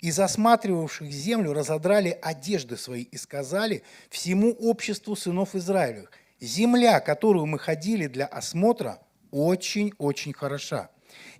из 0.00 0.20
осматривавших 0.20 1.10
землю 1.10 1.52
разодрали 1.52 2.16
одежды 2.22 2.76
свои 2.76 3.02
и 3.02 3.16
сказали 3.16 3.82
всему 4.10 4.52
обществу 4.52 5.16
сынов 5.16 5.56
Израилевых, 5.56 6.12
земля, 6.40 7.00
которую 7.00 7.46
мы 7.46 7.58
ходили 7.58 8.06
для 8.06 8.26
осмотра, 8.26 9.00
очень-очень 9.32 10.32
хороша. 10.32 10.90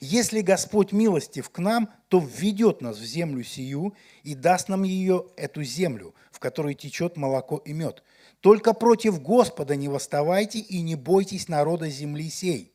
Если 0.00 0.40
Господь 0.40 0.92
милостив 0.92 1.50
к 1.50 1.58
нам, 1.58 1.90
то 2.08 2.18
введет 2.18 2.80
нас 2.80 2.98
в 2.98 3.04
землю 3.04 3.44
сию 3.44 3.94
и 4.24 4.34
даст 4.34 4.68
нам 4.68 4.82
ее, 4.82 5.26
эту 5.36 5.62
землю, 5.62 6.14
в 6.32 6.40
которой 6.40 6.74
течет 6.74 7.16
молоко 7.16 7.58
и 7.58 7.72
мед. 7.72 8.02
Только 8.40 8.72
против 8.72 9.20
Господа 9.20 9.76
не 9.76 9.88
восставайте 9.88 10.58
и 10.58 10.80
не 10.80 10.94
бойтесь 10.94 11.48
народа 11.48 11.90
земли 11.90 12.30
сей, 12.30 12.72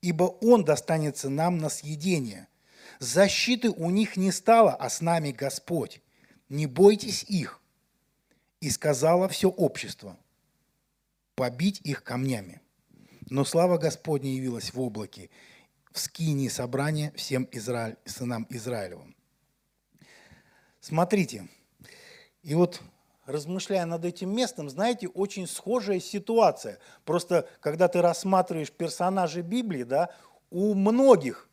ибо 0.00 0.24
Он 0.24 0.64
достанется 0.64 1.28
нам 1.28 1.58
на 1.58 1.68
съедение– 1.68 2.48
Защиты 3.02 3.68
у 3.68 3.90
них 3.90 4.16
не 4.16 4.30
стало, 4.30 4.76
а 4.76 4.88
с 4.88 5.00
нами 5.00 5.32
Господь. 5.32 6.00
Не 6.48 6.66
бойтесь 6.66 7.24
их. 7.24 7.60
И 8.60 8.70
сказала 8.70 9.28
все 9.28 9.48
общество, 9.48 10.16
побить 11.34 11.80
их 11.80 12.04
камнями. 12.04 12.60
Но 13.28 13.44
слава 13.44 13.76
Господня 13.76 14.32
явилась 14.32 14.72
в 14.72 14.80
облаке, 14.80 15.30
в 15.90 15.98
скинии 15.98 16.46
собрания 16.46 17.12
всем 17.16 17.48
Израиль, 17.50 17.96
сынам 18.04 18.46
Израилевым. 18.50 19.16
Смотрите, 20.78 21.48
и 22.44 22.54
вот 22.54 22.82
размышляя 23.26 23.86
над 23.86 24.04
этим 24.04 24.34
местом, 24.34 24.68
знаете, 24.68 25.08
очень 25.08 25.46
схожая 25.46 26.00
ситуация. 26.00 26.78
Просто 27.04 27.48
когда 27.60 27.88
ты 27.88 28.02
рассматриваешь 28.02 28.72
персонажей 28.72 29.42
Библии, 29.42 29.84
да, 29.84 30.10
у 30.50 30.74
многих 30.74 31.48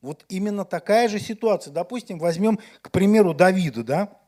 вот 0.00 0.24
именно 0.28 0.64
такая 0.64 1.08
же 1.08 1.18
ситуация. 1.18 1.72
Допустим, 1.72 2.18
возьмем, 2.18 2.58
к 2.80 2.90
примеру, 2.90 3.34
Давида, 3.34 3.84
да? 3.84 4.20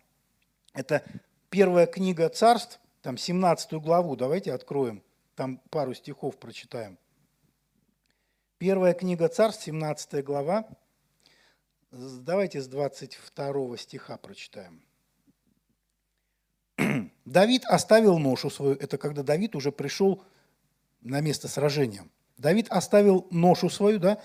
Это 0.72 1.02
первая 1.50 1.86
книга 1.86 2.28
царств, 2.28 2.80
там 3.02 3.16
17 3.16 3.72
главу, 3.74 4.16
давайте 4.16 4.52
откроем, 4.52 5.02
там 5.34 5.60
пару 5.70 5.94
стихов 5.94 6.38
прочитаем. 6.38 6.98
Первая 8.58 8.94
книга 8.94 9.28
Царств, 9.28 9.64
17 9.64 10.24
глава. 10.24 10.64
Давайте 11.90 12.60
с 12.60 12.68
22 12.68 13.76
стиха 13.76 14.16
прочитаем. 14.16 14.83
Давид 17.24 17.64
оставил 17.64 18.18
ношу 18.18 18.50
свою, 18.50 18.74
это 18.74 18.98
когда 18.98 19.22
Давид 19.22 19.56
уже 19.56 19.72
пришел 19.72 20.22
на 21.00 21.20
место 21.20 21.48
сражения. 21.48 22.04
Давид 22.36 22.66
оставил 22.68 23.26
ношу 23.30 23.70
свою, 23.70 23.98
да, 23.98 24.18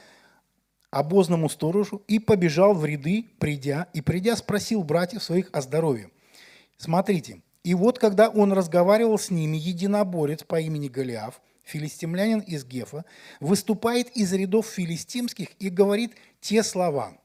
обозному 0.90 1.50
сторожу 1.50 2.04
и 2.08 2.20
побежал 2.20 2.74
в 2.74 2.84
ряды, 2.86 3.26
придя, 3.40 3.88
и 3.94 4.02
придя 4.02 4.36
спросил 4.36 4.84
братьев 4.84 5.24
своих 5.24 5.50
о 5.54 5.62
здоровье. 5.62 6.10
Смотрите, 6.78 7.42
и 7.64 7.74
вот 7.74 8.00
когда 8.00 8.30
он 8.30 8.54
разговаривал 8.54 9.18
с 9.18 9.30
ними, 9.30 9.58
единоборец 9.58 10.44
по 10.44 10.60
имени 10.60 10.88
Голиаф, 10.88 11.42
филистимлянин 11.64 12.40
из 12.40 12.66
Гефа, 12.66 13.06
выступает 13.40 14.10
из 14.18 14.34
рядов 14.34 14.66
филистимских 14.68 15.50
и 15.60 15.70
говорит 15.70 16.16
те 16.42 16.64
слова. 16.64 17.18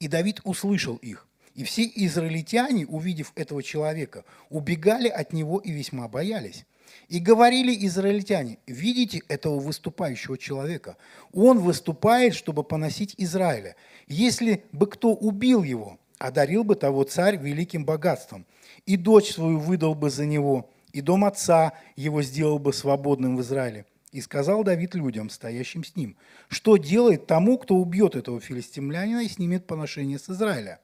И 0.00 0.08
Давид 0.08 0.40
услышал 0.44 0.96
их. 0.96 1.28
И 1.54 1.64
все 1.64 1.90
израильтяне, 1.94 2.86
увидев 2.86 3.32
этого 3.34 3.62
человека, 3.62 4.24
убегали 4.48 5.08
от 5.08 5.32
него 5.32 5.58
и 5.58 5.70
весьма 5.70 6.08
боялись. 6.08 6.64
И 7.08 7.18
говорили 7.18 7.86
израильтяне, 7.86 8.58
видите 8.66 9.22
этого 9.28 9.58
выступающего 9.58 10.38
человека? 10.38 10.96
Он 11.32 11.58
выступает, 11.58 12.34
чтобы 12.34 12.64
поносить 12.64 13.14
Израиля. 13.18 13.76
Если 14.06 14.64
бы 14.72 14.86
кто 14.86 15.12
убил 15.12 15.62
его, 15.62 15.98
одарил 16.18 16.64
бы 16.64 16.74
того 16.74 17.04
царь 17.04 17.36
великим 17.36 17.84
богатством, 17.84 18.46
и 18.86 18.96
дочь 18.96 19.32
свою 19.32 19.58
выдал 19.58 19.94
бы 19.94 20.10
за 20.10 20.24
него, 20.24 20.70
и 20.92 21.00
дом 21.00 21.24
отца 21.24 21.72
его 21.96 22.22
сделал 22.22 22.58
бы 22.58 22.72
свободным 22.72 23.36
в 23.36 23.42
Израиле. 23.42 23.86
И 24.12 24.20
сказал 24.20 24.62
Давид 24.62 24.94
людям, 24.94 25.30
стоящим 25.30 25.84
с 25.84 25.96
ним, 25.96 26.16
что 26.48 26.76
делает 26.76 27.26
тому, 27.26 27.56
кто 27.56 27.76
убьет 27.76 28.14
этого 28.14 28.40
филистимлянина 28.40 29.20
и 29.20 29.28
снимет 29.28 29.66
поношение 29.66 30.18
с 30.18 30.28
Израиля. 30.28 30.80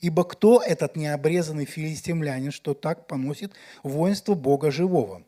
Ибо 0.00 0.24
кто 0.24 0.62
этот 0.62 0.96
необрезанный 0.96 1.66
филистимлянин, 1.66 2.52
что 2.52 2.74
так 2.74 3.06
поносит 3.06 3.52
воинство 3.82 4.34
Бога 4.34 4.70
живого? 4.70 5.22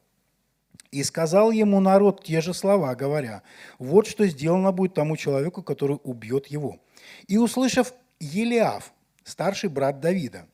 И 0.91 1.03
сказал 1.05 1.51
ему 1.51 1.81
народ 1.81 2.25
те 2.25 2.41
же 2.41 2.53
слова, 2.53 2.95
говоря, 2.95 3.43
вот 3.79 4.07
что 4.07 4.27
сделано 4.27 4.73
будет 4.73 4.95
тому 4.95 5.17
человеку, 5.17 5.63
который 5.63 5.99
убьет 6.03 6.47
его. 6.49 6.79
И 7.29 7.39
услышав 7.39 7.95
Елиав, 8.21 8.93
старший 9.25 9.71
брат 9.71 10.01
Давида, 10.01 10.47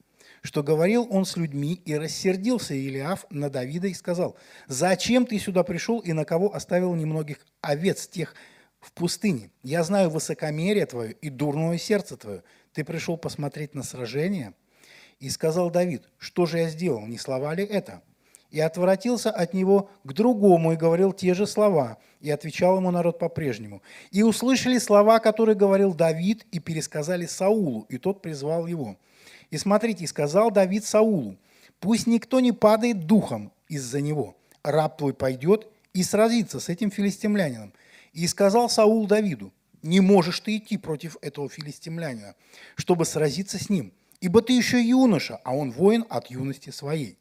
что 0.42 0.62
говорил 0.62 1.06
он 1.10 1.24
с 1.24 1.36
людьми, 1.36 1.80
и 1.84 1.96
рассердился 1.96 2.74
Илиаф 2.74 3.26
на 3.30 3.50
Давида 3.50 3.88
и 3.88 3.94
сказал, 3.94 4.36
«Зачем 4.66 5.26
ты 5.26 5.38
сюда 5.38 5.64
пришел 5.64 5.98
и 5.98 6.12
на 6.12 6.24
кого 6.24 6.54
оставил 6.54 6.94
немногих 6.94 7.44
овец 7.60 8.06
тех 8.06 8.34
в 8.80 8.92
пустыне? 8.92 9.50
Я 9.62 9.82
знаю 9.82 10.10
высокомерие 10.10 10.86
твое 10.86 11.12
и 11.12 11.30
дурное 11.30 11.78
сердце 11.78 12.16
твое. 12.16 12.42
Ты 12.78 12.84
пришел 12.84 13.16
посмотреть 13.16 13.74
на 13.74 13.82
сражение?» 13.82 14.54
И 15.18 15.30
сказал 15.30 15.68
Давид, 15.68 16.04
«Что 16.16 16.46
же 16.46 16.58
я 16.58 16.68
сделал? 16.68 17.04
Не 17.08 17.18
слова 17.18 17.52
ли 17.52 17.64
это?» 17.64 18.02
И 18.52 18.60
отворотился 18.60 19.32
от 19.32 19.52
него 19.52 19.90
к 20.04 20.12
другому 20.12 20.72
и 20.72 20.76
говорил 20.76 21.12
те 21.12 21.34
же 21.34 21.48
слова, 21.48 21.98
и 22.20 22.30
отвечал 22.30 22.76
ему 22.76 22.92
народ 22.92 23.18
по-прежнему. 23.18 23.82
И 24.12 24.22
услышали 24.22 24.78
слова, 24.78 25.18
которые 25.18 25.56
говорил 25.56 25.92
Давид, 25.92 26.46
и 26.52 26.60
пересказали 26.60 27.26
Саулу, 27.26 27.84
и 27.88 27.98
тот 27.98 28.22
призвал 28.22 28.68
его– 28.68 28.96
и 29.50 29.56
смотрите, 29.56 30.06
сказал 30.06 30.52
Давид 30.52 30.84
Саулу, 30.84 31.36
пусть 31.80 32.06
никто 32.06 32.38
не 32.38 32.52
падает 32.52 33.06
духом 33.06 33.50
из-за 33.68 34.00
него. 34.00 34.36
Раб 34.62 34.98
твой 34.98 35.14
пойдет 35.14 35.66
и 35.94 36.04
сразится 36.04 36.60
с 36.60 36.68
этим 36.68 36.92
филистимлянином. 36.92 37.72
И 38.12 38.26
сказал 38.26 38.70
Саул 38.70 39.06
Давиду, 39.06 39.52
не 39.82 40.00
можешь 40.00 40.40
ты 40.40 40.56
идти 40.56 40.76
против 40.76 41.16
этого 41.20 41.48
филистимлянина, 41.48 42.34
чтобы 42.76 43.04
сразиться 43.04 43.58
с 43.58 43.70
ним, 43.70 43.92
ибо 44.20 44.42
ты 44.42 44.52
еще 44.52 44.82
юноша, 44.82 45.40
а 45.44 45.54
он 45.54 45.70
воин 45.70 46.04
от 46.08 46.30
юности 46.30 46.70
своей. 46.70 47.18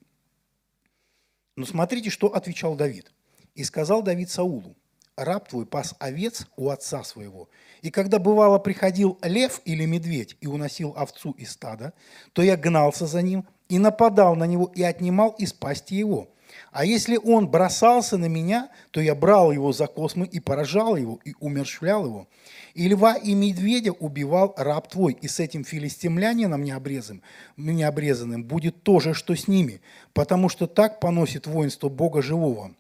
Но 1.56 1.66
смотрите, 1.66 2.10
что 2.10 2.28
отвечал 2.28 2.76
Давид. 2.76 3.12
И 3.56 3.64
сказал 3.64 4.04
Давид 4.04 4.30
Саулу, 4.30 4.76
раб 5.18 5.50
твой 5.50 5.66
пас 5.66 5.96
овец 6.00 6.46
у 6.56 6.70
отца 6.70 7.04
своего. 7.04 7.50
И 7.82 7.90
когда 7.90 8.20
бывало 8.20 8.60
приходил 8.60 9.18
лев 9.24 9.62
или 9.66 9.86
медведь 9.86 10.38
и 10.40 10.48
уносил 10.48 10.94
овцу 10.96 11.32
из 11.32 11.52
стада, 11.52 11.94
то 12.34 12.44
я 12.44 12.56
гнался 12.56 13.08
за 13.08 13.24
ним 13.24 13.48
и 13.68 13.80
нападал 13.80 14.36
на 14.36 14.46
него 14.46 14.72
и 14.76 14.84
отнимал 14.84 15.32
из 15.32 15.54
пасти 15.54 15.96
его. 15.96 16.32
А 16.72 16.86
если 16.86 17.18
он 17.18 17.48
бросался 17.48 18.18
на 18.18 18.28
меня, 18.28 18.70
то 18.92 19.02
я 19.02 19.16
брал 19.16 19.52
его 19.52 19.72
за 19.74 19.88
космы 19.88 20.26
и 20.26 20.40
поражал 20.40 20.96
его, 20.96 21.20
и 21.24 21.34
умершвлял 21.40 22.06
его. 22.06 22.28
И 22.74 22.88
льва 22.88 23.16
и 23.16 23.34
медведя 23.34 23.92
убивал 23.92 24.54
раб 24.58 24.88
твой, 24.88 25.14
и 25.14 25.28
с 25.28 25.40
этим 25.40 25.64
филистимлянином 25.64 26.64
необрезанным, 26.64 27.24
необрезанным 27.58 28.44
будет 28.44 28.84
то 28.84 29.00
же, 29.00 29.14
что 29.14 29.36
с 29.36 29.48
ними, 29.48 29.82
потому 30.14 30.50
что 30.50 30.68
так 30.68 31.00
поносит 31.00 31.48
воинство 31.48 31.90
Бога 31.90 32.22
живого. 32.22 32.74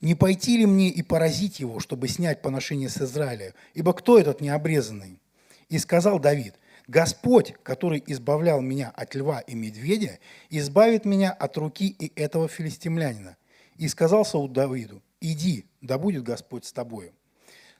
Не 0.00 0.14
пойти 0.16 0.58
ли 0.58 0.66
мне 0.66 0.88
и 0.88 1.02
поразить 1.02 1.60
его, 1.60 1.78
чтобы 1.78 2.08
снять 2.08 2.42
поношение 2.42 2.88
с 2.88 3.00
Израиля? 3.00 3.54
Ибо 3.74 3.92
кто 3.92 4.18
этот 4.18 4.40
необрезанный? 4.40 5.20
И 5.68 5.78
сказал 5.78 6.18
Давид, 6.18 6.54
Господь, 6.92 7.54
который 7.62 8.04
избавлял 8.06 8.60
меня 8.60 8.90
от 8.90 9.14
льва 9.14 9.40
и 9.40 9.54
медведя, 9.54 10.18
избавит 10.50 11.06
меня 11.06 11.32
от 11.32 11.56
руки 11.56 11.86
и 11.88 12.12
этого 12.20 12.48
филистимлянина. 12.48 13.38
И 13.78 13.88
сказал 13.88 14.26
Саул 14.26 14.46
Давиду, 14.46 15.00
иди, 15.18 15.64
да 15.80 15.96
будет 15.96 16.22
Господь 16.22 16.66
с 16.66 16.72
тобою. 16.72 17.14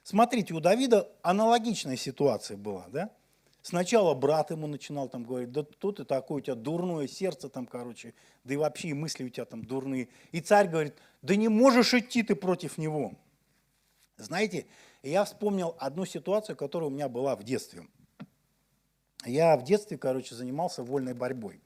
Смотрите, 0.03 0.55
у 0.55 0.59
Давида 0.59 1.07
аналогичная 1.21 1.95
ситуация 1.95 2.57
была, 2.57 2.87
да? 2.87 3.11
Сначала 3.61 4.15
брат 4.15 4.49
ему 4.49 4.65
начинал 4.65 5.07
там 5.07 5.25
говорить, 5.25 5.51
да 5.51 5.61
тут 5.61 5.97
ты 5.97 6.05
такой, 6.05 6.41
у 6.41 6.43
тебя 6.43 6.55
дурное 6.55 7.07
сердце 7.07 7.49
там, 7.49 7.67
короче, 7.67 8.15
да 8.43 8.55
и 8.55 8.57
вообще 8.57 8.95
мысли 8.95 9.25
у 9.25 9.29
тебя 9.29 9.45
там 9.45 9.63
дурные. 9.63 10.09
И 10.31 10.41
царь 10.41 10.67
говорит, 10.67 10.95
да 11.21 11.35
не 11.35 11.49
можешь 11.49 11.93
идти 11.93 12.23
ты 12.23 12.33
против 12.33 12.79
него. 12.79 13.13
Знаете, 14.17 14.65
я 15.03 15.23
вспомнил 15.23 15.75
одну 15.77 16.03
ситуацию, 16.05 16.55
которая 16.55 16.89
у 16.89 16.91
меня 16.91 17.09
была 17.09 17.35
в 17.35 17.43
детстве. 17.43 17.83
Я 19.25 19.57
в 19.57 19.63
детстве, 19.63 19.97
короче, 19.97 20.35
занимался 20.35 20.83
вольной 20.83 21.13
борьбой. 21.13 21.61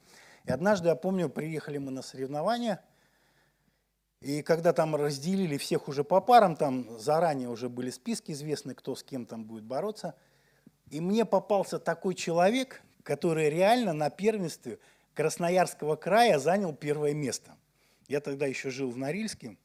И 0.46 0.52
однажды, 0.52 0.90
я 0.90 0.96
помню, 0.96 1.30
приехали 1.30 1.78
мы 1.78 1.92
на 1.92 2.02
соревнования, 2.02 2.84
и 4.22 4.42
когда 4.42 4.74
там 4.74 4.96
разделили 4.96 5.58
всех 5.58 5.88
уже 5.88 6.04
по 6.04 6.22
парам, 6.22 6.56
там 6.56 7.00
заранее 7.00 7.50
уже 7.50 7.70
были 7.70 7.90
списки 7.90 8.32
известны, 8.32 8.74
кто 8.74 8.96
с 8.96 9.04
кем 9.04 9.26
там 9.26 9.46
будет 9.46 9.64
бороться– 9.64 10.16
и 10.90 11.02
мне 11.02 11.26
попался 11.26 11.80
такой 11.80 12.16
человек, 12.16 12.82
который 13.04 13.50
реально 13.50 13.94
на 13.94 14.10
первенстве 14.10 14.80
Красноярского 15.14 15.96
края 15.96 16.40
занял 16.40 16.74
первое 16.74 17.14
место. 17.14 17.58
Я 18.08 18.22
тогда 18.22 18.46
еще 18.46 18.70
жил 18.70 18.90
в 18.90 18.98
Норильске, 18.98 19.58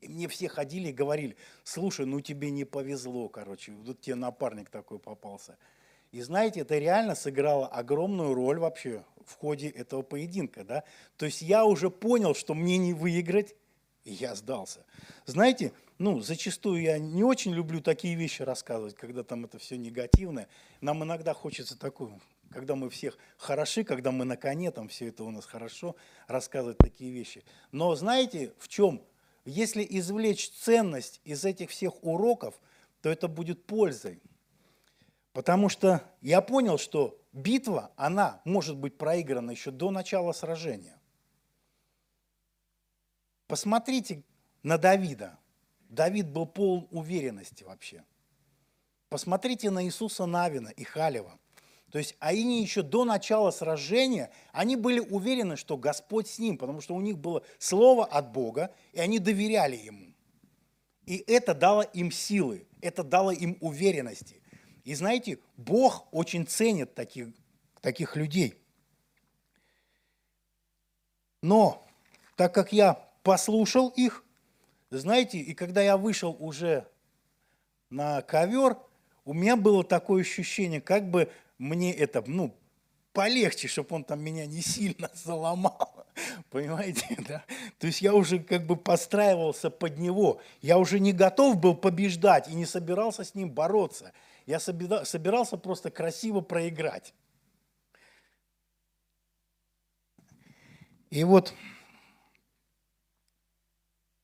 и 0.00 0.08
мне 0.08 0.28
все 0.28 0.48
ходили 0.48 0.88
и 0.88 0.92
говорили, 0.92 1.36
слушай, 1.64 2.04
ну 2.04 2.20
тебе 2.20 2.50
не 2.50 2.64
повезло, 2.64 3.28
короче, 3.28 3.72
вот 3.72 4.00
тебе 4.00 4.16
напарник 4.16 4.68
такой 4.68 4.98
попался. 4.98 5.56
И 6.12 6.20
знаете, 6.20 6.60
это 6.60 6.78
реально 6.78 7.14
сыграло 7.14 7.66
огромную 7.66 8.34
роль 8.34 8.58
вообще 8.58 9.02
в 9.24 9.34
ходе 9.36 9.68
этого 9.68 10.02
поединка. 10.02 10.62
Да? 10.62 10.84
То 11.16 11.26
есть 11.26 11.42
я 11.42 11.64
уже 11.64 11.90
понял, 11.90 12.34
что 12.34 12.54
мне 12.54 12.76
не 12.76 12.92
выиграть, 12.92 13.54
и 14.04 14.12
я 14.12 14.34
сдался. 14.34 14.84
Знаете, 15.24 15.72
ну, 15.98 16.20
зачастую 16.20 16.82
я 16.82 16.98
не 16.98 17.24
очень 17.24 17.54
люблю 17.54 17.80
такие 17.80 18.14
вещи 18.14 18.42
рассказывать, 18.42 18.94
когда 18.94 19.22
там 19.22 19.44
это 19.46 19.58
все 19.58 19.78
негативное. 19.78 20.48
Нам 20.80 21.02
иногда 21.02 21.32
хочется 21.32 21.78
такую, 21.78 22.20
когда 22.50 22.74
мы 22.74 22.90
всех 22.90 23.16
хороши, 23.38 23.82
когда 23.82 24.10
мы 24.10 24.24
на 24.24 24.36
коне, 24.36 24.70
там 24.70 24.88
все 24.88 25.08
это 25.08 25.24
у 25.24 25.30
нас 25.30 25.46
хорошо, 25.46 25.96
рассказывать 26.26 26.78
такие 26.78 27.10
вещи. 27.10 27.42
Но 27.70 27.94
знаете, 27.94 28.52
в 28.58 28.68
чем? 28.68 29.02
Если 29.44 29.86
извлечь 29.88 30.50
ценность 30.50 31.20
из 31.24 31.44
этих 31.44 31.70
всех 31.70 32.04
уроков, 32.04 32.60
то 33.00 33.08
это 33.08 33.28
будет 33.28 33.64
пользой. 33.64 34.20
Потому 35.32 35.68
что 35.68 36.02
я 36.20 36.42
понял, 36.42 36.78
что 36.78 37.18
битва, 37.32 37.92
она 37.96 38.42
может 38.44 38.76
быть 38.76 38.98
проиграна 38.98 39.50
еще 39.50 39.70
до 39.70 39.90
начала 39.90 40.32
сражения. 40.32 41.00
Посмотрите 43.46 44.22
на 44.62 44.78
Давида. 44.78 45.38
Давид 45.88 46.28
был 46.30 46.46
полон 46.46 46.88
уверенности 46.90 47.64
вообще. 47.64 48.04
Посмотрите 49.08 49.70
на 49.70 49.84
Иисуса 49.84 50.24
Навина 50.24 50.68
и 50.68 50.84
Халева. 50.84 51.38
То 51.90 51.98
есть 51.98 52.16
они 52.18 52.62
еще 52.62 52.80
до 52.80 53.04
начала 53.04 53.50
сражения, 53.50 54.30
они 54.52 54.76
были 54.76 55.00
уверены, 55.00 55.58
что 55.58 55.76
Господь 55.76 56.26
с 56.28 56.38
ним, 56.38 56.56
потому 56.56 56.80
что 56.80 56.94
у 56.94 57.00
них 57.02 57.18
было 57.18 57.42
слово 57.58 58.06
от 58.06 58.32
Бога, 58.32 58.74
и 58.92 59.00
они 59.00 59.18
доверяли 59.18 59.76
Ему. 59.76 60.14
И 61.04 61.22
это 61.26 61.52
дало 61.52 61.82
им 61.82 62.10
силы, 62.10 62.66
это 62.80 63.04
дало 63.04 63.32
им 63.32 63.58
уверенности. 63.60 64.41
И 64.84 64.94
знаете, 64.94 65.38
Бог 65.56 66.06
очень 66.12 66.46
ценит 66.46 66.94
таких, 66.94 67.28
таких 67.80 68.16
людей. 68.16 68.54
Но 71.42 71.84
так 72.36 72.54
как 72.54 72.72
я 72.72 72.94
послушал 73.22 73.88
их, 73.90 74.24
знаете, 74.90 75.38
и 75.38 75.54
когда 75.54 75.82
я 75.82 75.96
вышел 75.96 76.36
уже 76.38 76.86
на 77.90 78.22
ковер, 78.22 78.76
у 79.24 79.34
меня 79.34 79.56
было 79.56 79.84
такое 79.84 80.22
ощущение, 80.22 80.80
как 80.80 81.08
бы 81.08 81.30
мне 81.58 81.92
это, 81.92 82.22
ну, 82.26 82.54
полегче, 83.12 83.68
чтобы 83.68 83.94
он 83.96 84.04
там 84.04 84.20
меня 84.20 84.46
не 84.46 84.62
сильно 84.62 85.10
заломал. 85.14 86.06
Понимаете, 86.50 87.16
да? 87.28 87.44
То 87.78 87.86
есть 87.86 88.02
я 88.02 88.14
уже 88.14 88.38
как 88.38 88.66
бы 88.66 88.76
подстраивался 88.76 89.70
под 89.70 89.98
него. 89.98 90.40
Я 90.60 90.78
уже 90.78 91.00
не 91.00 91.12
готов 91.12 91.58
был 91.58 91.74
побеждать 91.74 92.48
и 92.48 92.54
не 92.54 92.66
собирался 92.66 93.24
с 93.24 93.34
ним 93.34 93.50
бороться. 93.50 94.12
Я 94.46 94.60
собирался 94.60 95.56
просто 95.56 95.90
красиво 95.90 96.40
проиграть. 96.40 97.14
И 101.10 101.24
вот, 101.24 101.52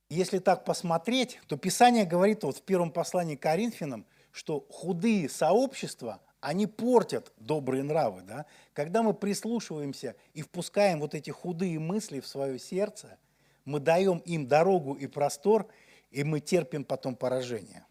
если 0.09 0.39
так 0.39 0.65
посмотреть, 0.65 1.39
то 1.47 1.57
Писание 1.57 2.07
говорит 2.07 2.45
вот 2.45 2.57
в 2.57 2.63
первом 2.63 2.91
послании 2.91 3.37
к 3.37 3.43
Коринфянам, 3.43 4.07
что 4.33 4.67
худые 4.71 5.29
сообщества, 5.29 6.23
они 6.41 6.67
портят 6.67 7.33
добрые 7.37 7.83
нравы. 7.83 8.23
Да? 8.23 8.47
Когда 8.73 9.03
мы 9.03 9.13
прислушиваемся 9.13 10.17
и 10.33 10.43
впускаем 10.43 11.01
вот 11.01 11.15
эти 11.15 11.31
худые 11.31 11.79
мысли 11.79 12.21
в 12.21 12.27
свое 12.27 12.59
сердце, 12.59 13.19
мы 13.65 13.81
даем 13.81 14.19
им 14.19 14.47
дорогу 14.47 14.95
и 14.95 15.07
простор, 15.07 15.69
и 16.11 16.25
мы 16.25 16.41
терпим 16.41 16.85
потом 16.85 17.17
поражение. 17.17 17.85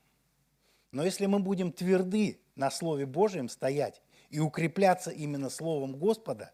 Но 0.92 1.04
если 1.04 1.26
мы 1.26 1.40
будем 1.40 1.72
тверды 1.72 2.40
на 2.56 2.72
Слове 2.72 3.06
Божьем 3.06 3.50
стоять 3.50 4.02
и 4.30 4.40
укрепляться 4.40 5.12
именно 5.12 5.50
Словом 5.50 5.98
Господа, 5.98 6.54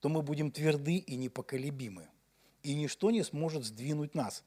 то 0.00 0.08
мы 0.08 0.22
будем 0.22 0.50
тверды 0.50 0.96
и 0.96 1.16
непоколебимы. 1.16 2.08
И 2.62 2.74
ничто 2.74 3.10
не 3.10 3.22
сможет 3.22 3.64
сдвинуть 3.64 4.14
нас. 4.14 4.44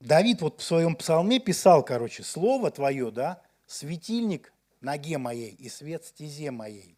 Давид 0.00 0.40
вот 0.40 0.60
в 0.60 0.64
своем 0.64 0.96
псалме 0.96 1.38
писал, 1.38 1.84
короче, 1.84 2.22
«Слово 2.22 2.70
твое, 2.70 3.10
да, 3.10 3.42
светильник 3.66 4.52
ноге 4.80 5.18
моей 5.18 5.50
и 5.52 5.68
свет 5.68 6.06
стезе 6.06 6.50
моей». 6.50 6.96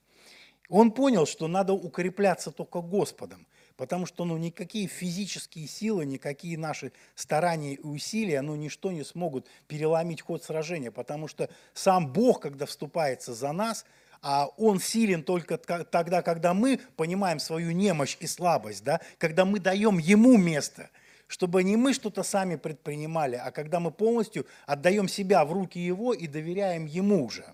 Он 0.68 0.92
понял, 0.92 1.26
что 1.26 1.48
надо 1.48 1.72
укрепляться 1.74 2.52
только 2.52 2.80
Господом, 2.80 3.46
потому 3.82 4.06
что 4.06 4.24
ну, 4.24 4.36
никакие 4.36 4.86
физические 4.86 5.66
силы, 5.66 6.06
никакие 6.06 6.56
наши 6.56 6.92
старания 7.16 7.74
и 7.74 7.80
усилия, 7.80 8.40
ну, 8.40 8.54
ничто 8.54 8.92
не 8.92 9.02
смогут 9.02 9.48
переломить 9.66 10.22
ход 10.22 10.44
сражения, 10.44 10.92
потому 10.92 11.26
что 11.26 11.50
сам 11.74 12.12
Бог, 12.12 12.42
когда 12.42 12.64
вступается 12.64 13.34
за 13.34 13.50
нас, 13.50 13.84
а 14.20 14.46
Он 14.56 14.78
силен 14.78 15.24
только 15.24 15.58
тогда, 15.58 16.22
когда 16.22 16.54
мы 16.54 16.78
понимаем 16.94 17.40
свою 17.40 17.72
немощь 17.72 18.16
и 18.20 18.28
слабость, 18.28 18.84
да? 18.84 19.00
когда 19.18 19.44
мы 19.44 19.58
даем 19.58 19.98
Ему 19.98 20.36
место– 20.36 20.88
чтобы 21.26 21.64
не 21.64 21.76
мы 21.78 21.94
что-то 21.94 22.22
сами 22.22 22.56
предпринимали, 22.56 23.36
а 23.36 23.50
когда 23.52 23.80
мы 23.80 23.90
полностью 23.90 24.46
отдаем 24.66 25.08
себя 25.08 25.46
в 25.46 25.52
руки 25.52 25.78
Его 25.78 26.12
и 26.12 26.26
доверяем 26.26 26.84
Ему 26.84 27.24
уже 27.24 27.46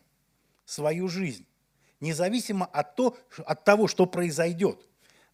свою 0.64 1.06
жизнь, 1.06 1.46
независимо 2.00 2.66
от, 2.66 2.98
от 2.98 3.64
того, 3.64 3.86
что 3.86 4.06
произойдет. 4.06 4.84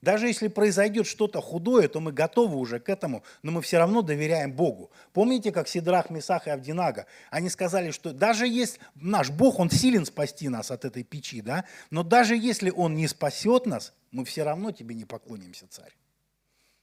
Даже 0.04 0.26
если 0.26 0.48
произойдет 0.48 1.06
что-то 1.06 1.40
худое, 1.40 1.88
то 1.88 1.98
мы 1.98 2.12
готовы 2.12 2.58
уже 2.58 2.78
к 2.78 2.90
этому, 2.90 3.24
но 3.42 3.52
мы 3.52 3.62
все 3.62 3.78
равно 3.78 4.02
доверяем 4.02 4.52
Богу. 4.52 4.90
Помните, 5.14 5.50
как 5.50 5.66
Сидрах, 5.66 6.10
Месах 6.10 6.46
и 6.46 6.50
Авдинага? 6.50 7.06
Они 7.30 7.48
сказали, 7.48 7.90
что 7.90 8.12
даже 8.12 8.46
если 8.46 8.78
наш 8.94 9.30
Бог, 9.30 9.58
Он 9.58 9.70
силен 9.70 10.04
спасти 10.04 10.50
нас 10.50 10.70
от 10.70 10.84
этой 10.84 11.04
печи, 11.04 11.40
да? 11.40 11.64
но 11.88 12.02
даже 12.02 12.36
если 12.36 12.68
Он 12.68 12.94
не 12.94 13.08
спасет 13.08 13.64
нас, 13.64 13.94
мы 14.10 14.26
все 14.26 14.42
равно 14.42 14.72
тебе 14.72 14.94
не 14.94 15.06
поклонимся, 15.06 15.66
царь. 15.70 15.96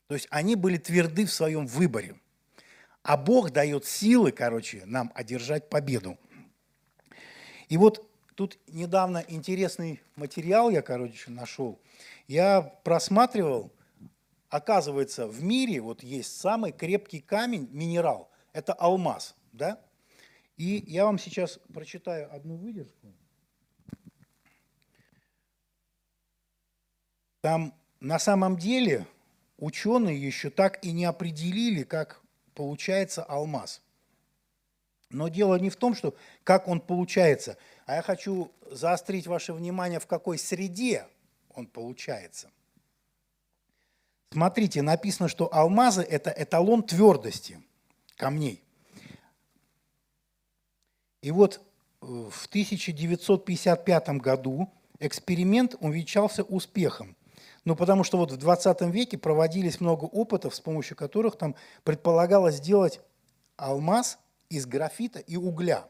То 0.07 0.15
есть 0.15 0.27
они 0.31 0.55
были 0.55 0.77
тверды 0.77 1.27
в 1.27 1.31
своем 1.31 1.67
выборе. 1.67 2.15
А 3.03 3.17
Бог 3.17 3.51
дает 3.51 3.85
силы, 3.85 4.31
короче, 4.31 4.81
нам 4.85 5.11
одержать 5.13 5.69
победу. 5.69 6.17
И 7.69 7.77
вот 7.77 8.09
тут 8.33 8.57
недавно 8.67 9.23
интересный 9.27 10.01
материал 10.15 10.71
я, 10.71 10.81
короче, 10.81 11.29
нашел. 11.29 11.79
Я 12.31 12.61
просматривал, 12.61 13.73
оказывается, 14.47 15.27
в 15.27 15.43
мире 15.43 15.81
вот 15.81 16.01
есть 16.01 16.39
самый 16.39 16.71
крепкий 16.71 17.19
камень, 17.19 17.67
минерал, 17.73 18.31
это 18.53 18.71
алмаз, 18.71 19.35
да? 19.51 19.81
И 20.55 20.81
я 20.87 21.03
вам 21.03 21.19
сейчас 21.19 21.59
прочитаю 21.73 22.33
одну 22.33 22.55
выдержку. 22.55 23.13
Там 27.41 27.73
на 27.99 28.17
самом 28.17 28.55
деле 28.55 29.05
ученые 29.57 30.17
еще 30.17 30.49
так 30.49 30.81
и 30.85 30.93
не 30.93 31.03
определили, 31.03 31.83
как 31.83 32.21
получается 32.55 33.25
алмаз. 33.25 33.81
Но 35.09 35.27
дело 35.27 35.59
не 35.59 35.69
в 35.69 35.75
том, 35.75 35.95
что 35.95 36.15
как 36.45 36.69
он 36.69 36.79
получается, 36.79 37.57
а 37.85 37.97
я 37.97 38.01
хочу 38.01 38.53
заострить 38.67 39.27
ваше 39.27 39.51
внимание, 39.51 39.99
в 39.99 40.07
какой 40.07 40.37
среде 40.37 41.09
он 41.55 41.67
получается. 41.67 42.49
Смотрите, 44.31 44.81
написано, 44.81 45.27
что 45.27 45.53
алмазы– 45.53 46.01
это 46.09 46.33
эталон 46.35 46.83
твердости 46.83 47.61
камней. 48.15 48.63
И 51.21 51.31
вот 51.31 51.61
э, 52.01 52.05
в 52.05 52.47
1955 52.47 54.09
году 54.21 54.71
эксперимент 54.99 55.75
увенчался 55.79 56.43
успехом. 56.43 57.15
Ну, 57.65 57.75
потому 57.75 58.03
что 58.03 58.17
вот 58.17 58.31
в 58.31 58.37
20 58.37 58.81
веке 58.83 59.17
проводились 59.17 59.81
много 59.81 60.05
опытов, 60.05 60.55
с 60.55 60.59
помощью 60.59 60.95
которых 60.95 61.37
там 61.37 61.55
предполагалось 61.83 62.55
сделать 62.55 63.01
алмаз 63.55 64.17
из 64.49 64.65
графита 64.65 65.19
и 65.19 65.35
угля. 65.37 65.87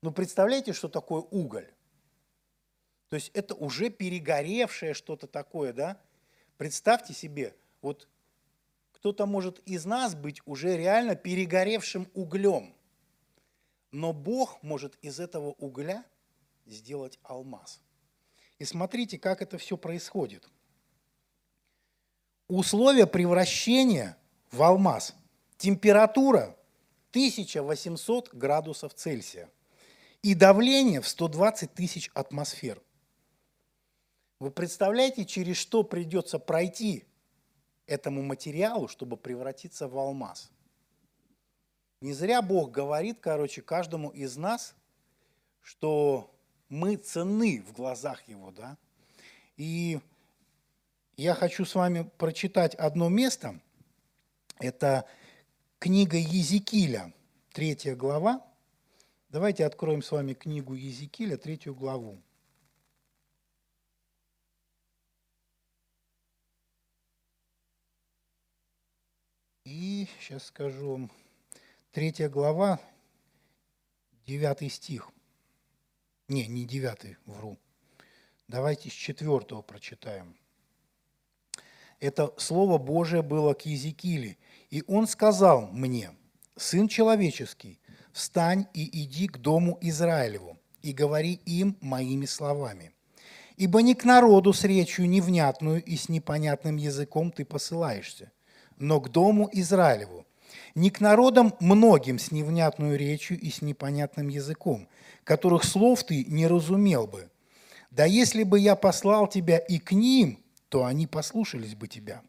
Ну, 0.00 0.12
представляете, 0.12 0.72
что 0.72 0.88
такое 0.88 1.20
уголь? 1.20 1.68
То 3.08 3.16
есть 3.16 3.30
это 3.34 3.54
уже 3.54 3.90
перегоревшее 3.90 4.94
что-то 4.94 5.26
такое, 5.26 5.72
да? 5.72 6.00
Представьте 6.56 7.14
себе, 7.14 7.54
вот 7.80 8.08
кто-то 8.92 9.26
может 9.26 9.60
из 9.60 9.84
нас 9.84 10.14
быть 10.14 10.42
уже 10.44 10.76
реально 10.76 11.14
перегоревшим 11.16 12.08
углем, 12.14 12.74
но 13.92 14.12
Бог 14.12 14.62
может 14.62 14.96
из 15.02 15.20
этого 15.20 15.50
угля 15.58 16.04
сделать 16.66 17.18
алмаз– 17.22 17.80
и 18.58 18.64
смотрите, 18.64 19.18
как 19.18 19.40
это 19.40 19.56
все 19.56 19.76
происходит. 19.76 20.48
Условия 22.48 23.06
превращения 23.06 24.16
в 24.50 24.62
алмаз. 24.62 25.14
Температура 25.58 26.56
1800 27.10 28.34
градусов 28.34 28.94
Цельсия 28.94 29.50
и 30.22 30.34
давление 30.34 31.00
в 31.00 31.08
120 31.08 31.72
тысяч 31.74 32.10
атмосфер. 32.14 32.82
Вы 34.40 34.50
представляете, 34.50 35.24
через 35.24 35.56
что 35.56 35.82
придется 35.82 36.38
пройти 36.38 37.04
этому 37.86 38.22
материалу, 38.22 38.86
чтобы 38.86 39.16
превратиться 39.16 39.88
в 39.88 39.98
алмаз? 39.98 40.50
Не 42.00 42.12
зря 42.12 42.40
Бог 42.42 42.70
говорит, 42.70 43.18
короче, 43.20 43.62
каждому 43.62 44.10
из 44.10 44.36
нас, 44.36 44.76
что 45.60 46.32
мы 46.68 46.96
ценны 46.96 47.60
в 47.66 47.72
глазах 47.72 48.28
Его, 48.28 48.52
да. 48.52 48.76
И 49.56 49.98
я 51.16 51.34
хочу 51.34 51.64
с 51.64 51.74
вами 51.74 52.08
прочитать 52.18 52.76
одно 52.76 53.08
место. 53.08 53.58
Это 54.60 55.04
книга 55.80 56.16
Езекииля, 56.16 57.12
третья 57.52 57.96
глава. 57.96 58.46
Давайте 59.30 59.66
откроем 59.66 60.02
с 60.02 60.12
вами 60.12 60.34
книгу 60.34 60.74
Езекииля, 60.74 61.36
третью 61.36 61.74
главу. 61.74 62.22
И 69.70 70.08
сейчас 70.18 70.46
скажу 70.46 70.92
вам, 70.92 71.10
третья 71.92 72.30
глава, 72.30 72.80
девятый 74.26 74.70
стих. 74.70 75.10
Не, 76.26 76.46
не 76.46 76.64
девятый, 76.64 77.18
вру. 77.26 77.58
Давайте 78.48 78.88
с 78.88 78.94
четвертого 78.94 79.60
прочитаем. 79.60 80.38
Это 82.00 82.32
Слово 82.38 82.78
Божие 82.78 83.20
было 83.20 83.52
к 83.52 83.66
Езекииле. 83.66 84.38
И 84.70 84.82
он 84.86 85.06
сказал 85.06 85.66
мне, 85.66 86.16
«Сын 86.56 86.88
человеческий, 86.88 87.78
встань 88.10 88.68
и 88.72 89.02
иди 89.02 89.28
к 89.28 89.36
дому 89.36 89.76
Израилеву, 89.82 90.56
и 90.80 90.94
говори 90.94 91.34
им 91.44 91.76
моими 91.82 92.24
словами. 92.24 92.94
Ибо 93.58 93.82
не 93.82 93.94
к 93.94 94.04
народу 94.04 94.54
с 94.54 94.64
речью 94.64 95.06
невнятную 95.06 95.84
и 95.84 95.98
с 95.98 96.08
непонятным 96.08 96.76
языком 96.76 97.30
ты 97.30 97.44
посылаешься, 97.44 98.32
но 98.78 99.00
к 99.00 99.10
дому 99.10 99.48
Израилеву, 99.52 100.24
не 100.74 100.90
к 100.90 101.00
народам 101.00 101.54
многим 101.60 102.18
с 102.18 102.30
невнятную 102.30 102.98
речью 102.98 103.38
и 103.38 103.50
с 103.50 103.62
непонятным 103.62 104.28
языком, 104.28 104.88
которых 105.24 105.64
слов 105.64 106.04
ты 106.04 106.24
не 106.24 106.46
разумел 106.46 107.06
бы. 107.06 107.28
Да 107.90 108.04
если 108.04 108.42
бы 108.44 108.58
я 108.60 108.76
послал 108.76 109.26
тебя 109.26 109.58
и 109.58 109.78
к 109.78 109.92
ним, 109.92 110.38
то 110.68 110.84
они 110.84 111.06
послушались 111.06 111.74
бы 111.74 111.88
тебя. 111.88 112.22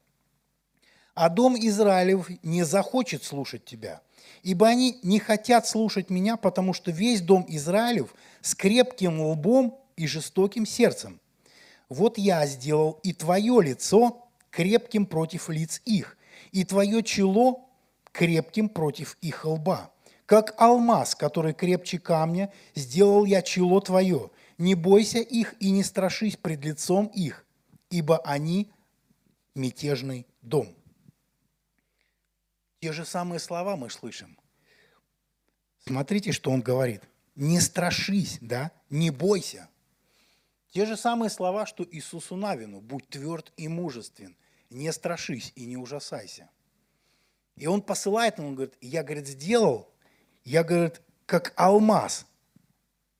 а 1.19 1.27
дом 1.27 1.57
Израилев 1.59 2.29
не 2.43 2.63
захочет 2.63 3.25
слушать 3.25 3.65
тебя, 3.65 4.01
ибо 4.41 4.67
они 4.67 4.99
не 5.03 5.19
хотят 5.19 5.67
слушать 5.67 6.09
меня, 6.09 6.37
потому 6.37 6.73
что 6.73 6.91
весь 6.91 7.19
дом 7.19 7.45
Израилев 7.49 8.15
с 8.41 8.55
крепким 8.55 9.19
лбом 9.21 9.77
и 9.97 10.07
жестоким 10.07 10.65
сердцем. 10.65 11.19
Вот 11.89 12.17
я 12.17 12.45
сделал 12.47 12.99
и 13.03 13.11
твое 13.11 13.61
лицо 13.61 14.29
крепким 14.49 15.05
против 15.05 15.49
лиц 15.49 15.81
их, 15.83 16.17
и 16.51 16.63
твое 16.63 17.03
чело 17.03 17.69
крепким 18.11 18.69
против 18.69 19.17
их 19.21 19.45
лба. 19.45 19.91
Как 20.25 20.53
алмаз, 20.61 21.15
который 21.15 21.53
крепче 21.53 21.97
камня, 21.97 22.53
сделал 22.75 23.25
я 23.25 23.41
чело 23.41 23.79
твое. 23.79 24.29
Не 24.57 24.75
бойся 24.75 25.19
их 25.19 25.55
и 25.59 25.71
не 25.71 25.83
страшись 25.83 26.37
пред 26.37 26.63
лицом 26.63 27.07
их, 27.07 27.45
ибо 27.89 28.19
они 28.19 28.71
мятежный 29.55 30.27
дом. 30.41 30.75
Те 32.79 32.93
же 32.93 33.05
самые 33.05 33.39
слова 33.39 33.75
мы 33.75 33.89
слышим. 33.89 34.37
Смотрите, 35.85 36.31
что 36.31 36.51
он 36.51 36.61
говорит. 36.61 37.03
Не 37.35 37.59
страшись, 37.59 38.37
да, 38.41 38.71
не 38.89 39.11
бойся. 39.11 39.69
Те 40.71 40.85
же 40.85 40.95
самые 40.95 41.29
слова, 41.29 41.65
что 41.65 41.85
Иисусу 41.89 42.35
Навину. 42.35 42.79
Будь 42.79 43.07
тверд 43.09 43.51
и 43.57 43.67
мужествен, 43.67 44.35
не 44.69 44.91
страшись 44.91 45.51
и 45.55 45.65
не 45.65 45.77
ужасайся. 45.77 46.49
И 47.55 47.67
он 47.67 47.81
посылает 47.81 48.37
ему, 48.37 48.53
говорит, 48.53 48.77
я, 48.81 49.03
говорит, 49.03 49.27
сделал, 49.27 49.89
я, 50.43 50.63
говорит, 50.63 51.01
как 51.25 51.53
алмаз, 51.55 52.25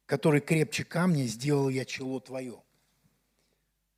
который 0.05 0.41
крепче 0.41 0.83
камня, 0.83 1.25
сделал 1.25 1.69
я 1.69 1.85
чело 1.85 2.19
твое. 2.19 2.61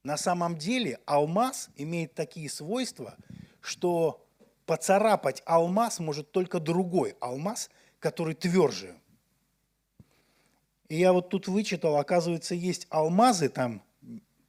На 0.04 0.18
самом 0.18 0.58
деле 0.58 1.00
алмаз 1.06 1.70
имеет 1.76 2.16
такие 2.16 2.50
свойства, 2.50 3.16
что 3.62 4.26
поцарапать 4.66 5.44
алмаз 5.46 6.00
может 6.00 6.32
только 6.32 6.60
другой 6.60 7.16
алмаз, 7.20 7.70
который 8.00 8.34
тверже. 8.34 8.96
И 10.90 10.98
я 10.98 11.14
вот 11.14 11.30
тут 11.30 11.48
вычитал, 11.48 11.98
оказывается, 11.98 12.56
есть 12.56 12.88
алмазы 12.90 13.48
там 13.48 13.84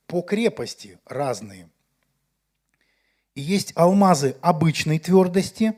по 0.06 0.22
крепости 0.22 0.98
разные. 1.04 1.70
Есть 3.34 3.72
алмазы 3.76 4.36
обычной 4.42 4.98
твердости, 4.98 5.74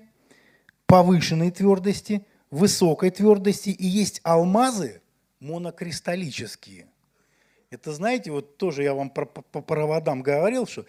повышенной 0.87 1.51
твердости, 1.51 2.27
высокой 2.51 3.11
твердости, 3.11 3.71
и 3.71 3.87
есть 3.87 4.21
алмазы 4.25 5.03
монокристаллические. 5.41 6.89
Это, 7.71 7.93
знаете, 7.93 8.31
вот 8.31 8.57
тоже 8.57 8.83
я 8.83 8.95
вам 8.95 9.11
по, 9.11 9.27
по 9.27 9.61
проводам 9.61 10.23
говорил, 10.23 10.67
что 10.67 10.87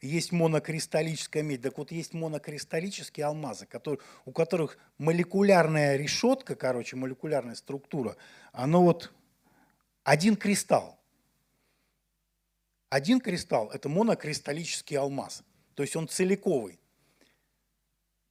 есть 0.00 0.32
монокристаллическая 0.32 1.42
медь, 1.42 1.62
так 1.62 1.76
вот 1.78 1.90
есть 1.92 2.14
монокристаллические 2.14 3.26
алмазы, 3.26 3.66
которые, 3.66 4.00
у 4.24 4.32
которых 4.32 4.78
молекулярная 4.98 5.96
решетка, 5.96 6.54
короче, 6.54 6.96
молекулярная 6.96 7.54
структура, 7.54 8.16
оно 8.52 8.82
вот 8.82 9.12
один 10.04 10.36
кристалл. 10.36 10.98
Один 12.88 13.20
кристалл– 13.20 13.70
это 13.72 13.88
монокристаллический 13.88 14.96
алмаз, 14.96 15.42
то 15.76 15.82
есть 15.82 15.94
он 15.94 16.08
целиковый. 16.08 16.80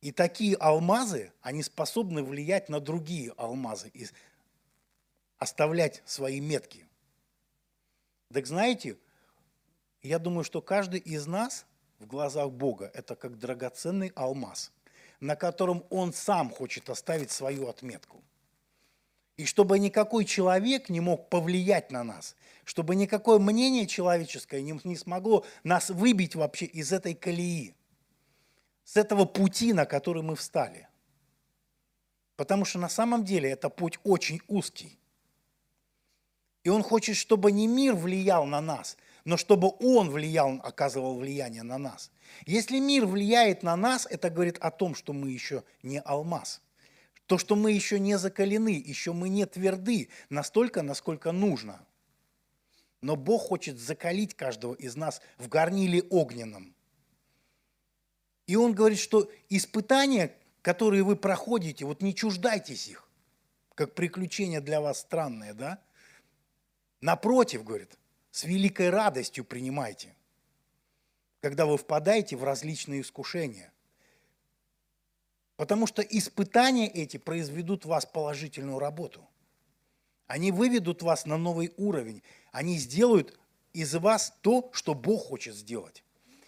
И 0.01 0.11
такие 0.11 0.55
алмазы, 0.55 1.31
они 1.41 1.61
способны 1.63 2.23
влиять 2.23 2.69
на 2.69 2.79
другие 2.79 3.31
алмазы 3.37 3.89
и 3.93 4.07
оставлять 5.37 6.01
свои 6.05 6.41
метки. 6.41 6.87
Так 8.33 8.47
знаете, 8.47 8.97
я 10.01 10.17
думаю, 10.17 10.43
что 10.43 10.61
каждый 10.61 10.99
из 10.99 11.27
нас 11.27 11.65
в 11.99 12.07
глазах 12.07 12.49
Бога– 12.51 12.89
это 12.93 13.15
как 13.15 13.37
драгоценный 13.37 14.11
алмаз, 14.15 14.71
на 15.19 15.35
котором 15.35 15.85
Он 15.91 16.13
сам 16.13 16.49
хочет 16.49 16.89
оставить 16.89 17.29
свою 17.29 17.67
отметку. 17.67 18.23
И 19.37 19.45
чтобы 19.45 19.79
никакой 19.79 20.23
человек 20.25 20.89
не 20.89 21.01
мог 21.01 21.29
повлиять 21.29 21.91
на 21.91 22.03
нас, 22.03 22.35
чтобы 22.63 22.95
никакое 22.95 23.37
мнение 23.37 23.85
человеческое 23.85 24.61
не, 24.61 24.95
смогло 24.95 25.45
нас 25.63 25.89
выбить 25.89 26.35
вообще 26.35 26.65
из 26.65 26.91
этой 26.93 27.13
колеи, 27.13 27.75
с 28.85 28.95
этого 28.95 29.25
пути, 29.25 29.73
на 29.73 29.85
который 29.85 30.23
мы 30.23 30.35
встали. 30.35 30.87
Потому 32.37 32.65
что 32.65 32.79
на 32.79 32.89
самом 32.89 33.25
деле 33.25 33.49
это 33.49 33.69
путь 33.69 33.99
очень 34.03 34.41
узкий. 34.47 34.97
И 36.63 36.69
он 36.69 36.81
хочет, 36.81 37.15
чтобы 37.15 37.51
не 37.51 37.67
мир 37.67 37.93
влиял 37.93 38.45
на 38.45 38.61
нас, 38.61 38.97
но 39.25 39.37
чтобы 39.37 39.73
он 39.79 40.09
влиял, 40.09 40.59
оказывал 40.63 41.17
влияние 41.17 41.63
на 41.63 41.77
нас. 41.77 42.11
Если 42.45 42.79
мир 42.79 43.05
влияет 43.05 43.63
на 43.63 43.75
нас, 43.75 44.07
это 44.09 44.29
говорит 44.29 44.57
о 44.59 44.71
том, 44.71 44.95
что 44.95 45.13
мы 45.13 45.29
еще 45.29 45.63
не 45.83 45.99
алмаз. 45.99 46.61
То, 47.27 47.37
что 47.37 47.55
мы 47.55 47.71
еще 47.71 47.99
не 47.99 48.17
закалены, 48.17 48.81
еще 48.85 49.13
мы 49.13 49.29
не 49.29 49.45
тверды 49.45 50.09
настолько, 50.29 50.83
насколько 50.83 51.31
нужно. 51.31 51.85
Но 53.01 53.15
Бог 53.15 53.43
хочет 53.43 53.79
закалить 53.79 54.35
каждого 54.35 54.75
из 54.75 54.95
нас 54.95 55.21
в 55.37 55.47
горниле 55.47 56.03
огненном. 56.09 56.75
И 58.47 58.55
Он 58.55 58.73
говорит, 58.73 58.99
что 58.99 59.31
испытания, 59.49 60.35
которые 60.61 61.03
вы 61.03 61.15
проходите, 61.15 61.85
вот 61.85 62.01
не 62.01 62.13
чуждайтесь 62.13 62.87
их, 62.87 63.09
как 63.73 63.95
приключения 63.95 64.61
для 64.61 64.79
вас 64.79 64.99
странные, 64.99 65.53
да? 65.53 65.81
Напротив, 67.01 67.63
говорит, 67.63 67.97
с 68.31 68.43
великой 68.43 68.89
радостью 68.89 69.45
принимайте, 69.45 70.15
когда 71.41 71.65
вы 71.65 71.77
впадаете 71.77 72.35
в 72.35 72.43
различные 72.43 73.01
искушения. 73.01 73.71
Потому 75.55 75.87
что 75.87 76.01
испытания 76.01 76.87
эти 76.87 77.17
произведут 77.17 77.85
в 77.85 77.89
вас 77.89 78.05
положительную 78.05 78.79
работу. 78.79 79.25
Они 80.27 80.51
выведут 80.51 81.01
вас 81.01 81.25
на 81.25 81.37
новый 81.37 81.73
уровень. 81.77 82.23
Они 82.51 82.77
сделают 82.77 83.39
из 83.73 83.93
вас 83.95 84.33
то, 84.41 84.69
что 84.73 84.93
Бог 84.93 85.27
хочет 85.27 85.55
сделать. 85.55 86.03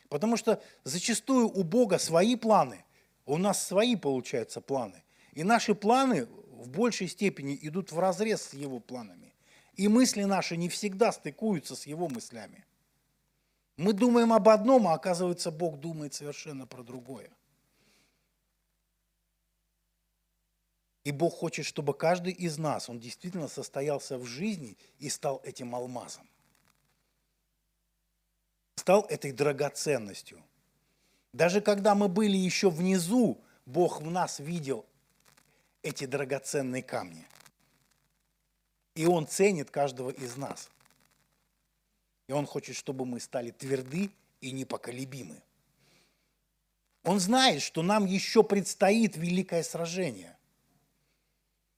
Потому 0.09 0.37
что 0.37 0.61
зачастую 0.83 1.47
у 1.47 1.63
Бога 1.63 1.99
свои 1.99 2.35
планы, 2.35 2.83
у 3.25 3.37
нас 3.37 3.65
свои, 3.65 3.95
получаются, 3.95 4.61
планы. 4.61 5.03
И 5.33 5.43
наши 5.43 5.75
планы 5.75 6.25
в 6.25 6.69
большей 6.69 7.07
степени 7.07 7.57
идут 7.61 7.91
в 7.91 7.99
разрез 7.99 8.41
с 8.41 8.53
Его 8.53 8.79
планами. 8.79 9.33
И 9.75 9.87
мысли 9.87 10.23
наши 10.23 10.57
не 10.57 10.69
всегда 10.69 11.11
стыкуются 11.11 11.75
с 11.75 11.85
его 11.85 12.09
мыслями. 12.09 12.65
Мы 13.77 13.93
думаем 13.93 14.33
об 14.33 14.49
одном, 14.49 14.87
а 14.87 14.93
оказывается, 14.93 15.51
Бог 15.51 15.79
думает 15.79 16.15
совершенно 16.15 16.65
про 16.65 16.81
другое. 16.81 17.29
И 21.07 21.11
Бог 21.11 21.35
хочет, 21.35 21.65
чтобы 21.65 21.93
каждый 21.93 22.33
из 22.33 22.57
нас, 22.57 22.89
он 22.89 22.99
действительно 22.99 23.47
состоялся 23.47 24.17
в 24.17 24.25
жизни 24.25 24.77
и 24.99 25.09
стал 25.09 25.39
этим 25.45 25.73
алмазом. 25.73 26.27
Стал 28.75 29.05
этой 29.09 29.31
драгоценностью. 29.31 30.43
Даже 31.31 31.61
когда 31.61 31.95
мы 31.95 32.09
были 32.09 32.35
еще 32.35 32.69
внизу, 32.69 33.39
Бог 33.65 34.01
в 34.01 34.11
нас 34.11 34.39
видел 34.39 34.85
эти 35.81 36.05
драгоценные 36.05 36.83
камни– 36.83 37.25
и 38.97 39.05
Он 39.05 39.27
ценит 39.27 39.69
каждого 39.69 40.09
из 40.09 40.35
нас. 40.35 40.69
И 42.27 42.33
Он 42.33 42.45
хочет, 42.45 42.75
чтобы 42.75 43.05
мы 43.05 43.19
стали 43.19 43.51
тверды 43.51 44.09
и 44.41 44.51
непоколебимы. 44.51 45.41
Он 47.03 47.19
знает, 47.19 47.61
что 47.61 47.83
нам 47.83 48.05
еще 48.05 48.43
предстоит 48.43 49.15
великое 49.15 49.63
сражение. 49.63 50.36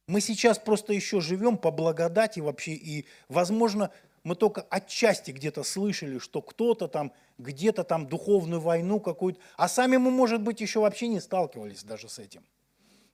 Мы 0.10 0.22
сейчас 0.22 0.58
просто 0.58 0.91
еще 0.91 1.22
живем 1.22 1.56
по 1.56 1.69
благодати 1.69 2.39
вообще, 2.39 2.72
и, 2.74 3.06
возможно, 3.28 3.91
мы 4.24 4.36
только 4.36 4.62
отчасти 4.62 5.30
где-то 5.30 5.62
слышали, 5.62 6.17
что 6.17 6.41
кто-то 6.41 6.88
там, 6.88 7.13
где-то 7.38 7.84
там 7.84 8.08
духовную 8.08 8.60
войну 8.60 9.00
какую-то, 9.00 9.39
а 9.56 9.67
сами 9.69 9.98
мы, 9.98 10.10
может 10.10 10.41
быть, 10.41 10.62
еще 10.62 10.80
вообще 10.80 11.10
не 11.10 11.19
сталкивались 11.19 11.84
даже 11.84 12.10
с 12.10 12.17
этим. 12.17 12.43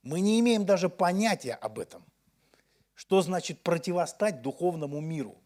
Мы 0.03 0.21
не 0.21 0.39
имеем 0.39 0.65
даже 0.65 0.87
понятия 0.87 1.55
об 1.55 1.79
этом. 1.79 2.05
Что 2.93 3.21
значит 3.21 3.59
противостать 3.59 4.41
духовному 4.41 5.01
миру? 5.01 5.37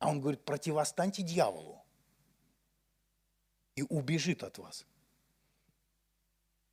А 0.00 0.08
он 0.08 0.20
говорит, 0.20 0.44
противостаньте 0.44 1.22
дьяволу 1.22 1.84
и 3.76 3.82
убежит 3.82 4.42
от 4.42 4.58
вас. 4.58 4.84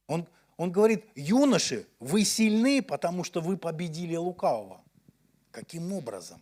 Он, 0.08 0.28
он 0.64 0.72
говорит, 0.72 1.06
юноши, 1.16 1.88
вы 2.00 2.24
сильны, 2.24 2.82
потому 2.82 3.24
что 3.24 3.42
вы 3.42 3.58
победили 3.58 4.16
лукавого. 4.16 4.82
Каким 5.52 5.92
образом? 5.92 6.42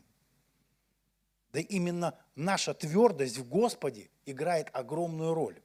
Да 1.54 1.60
именно 1.60 2.16
наша 2.36 2.74
твердость 2.74 3.38
в 3.38 3.50
Господе 3.50 4.12
играет 4.26 4.70
огромную 4.74 5.34
роль. 5.34 5.60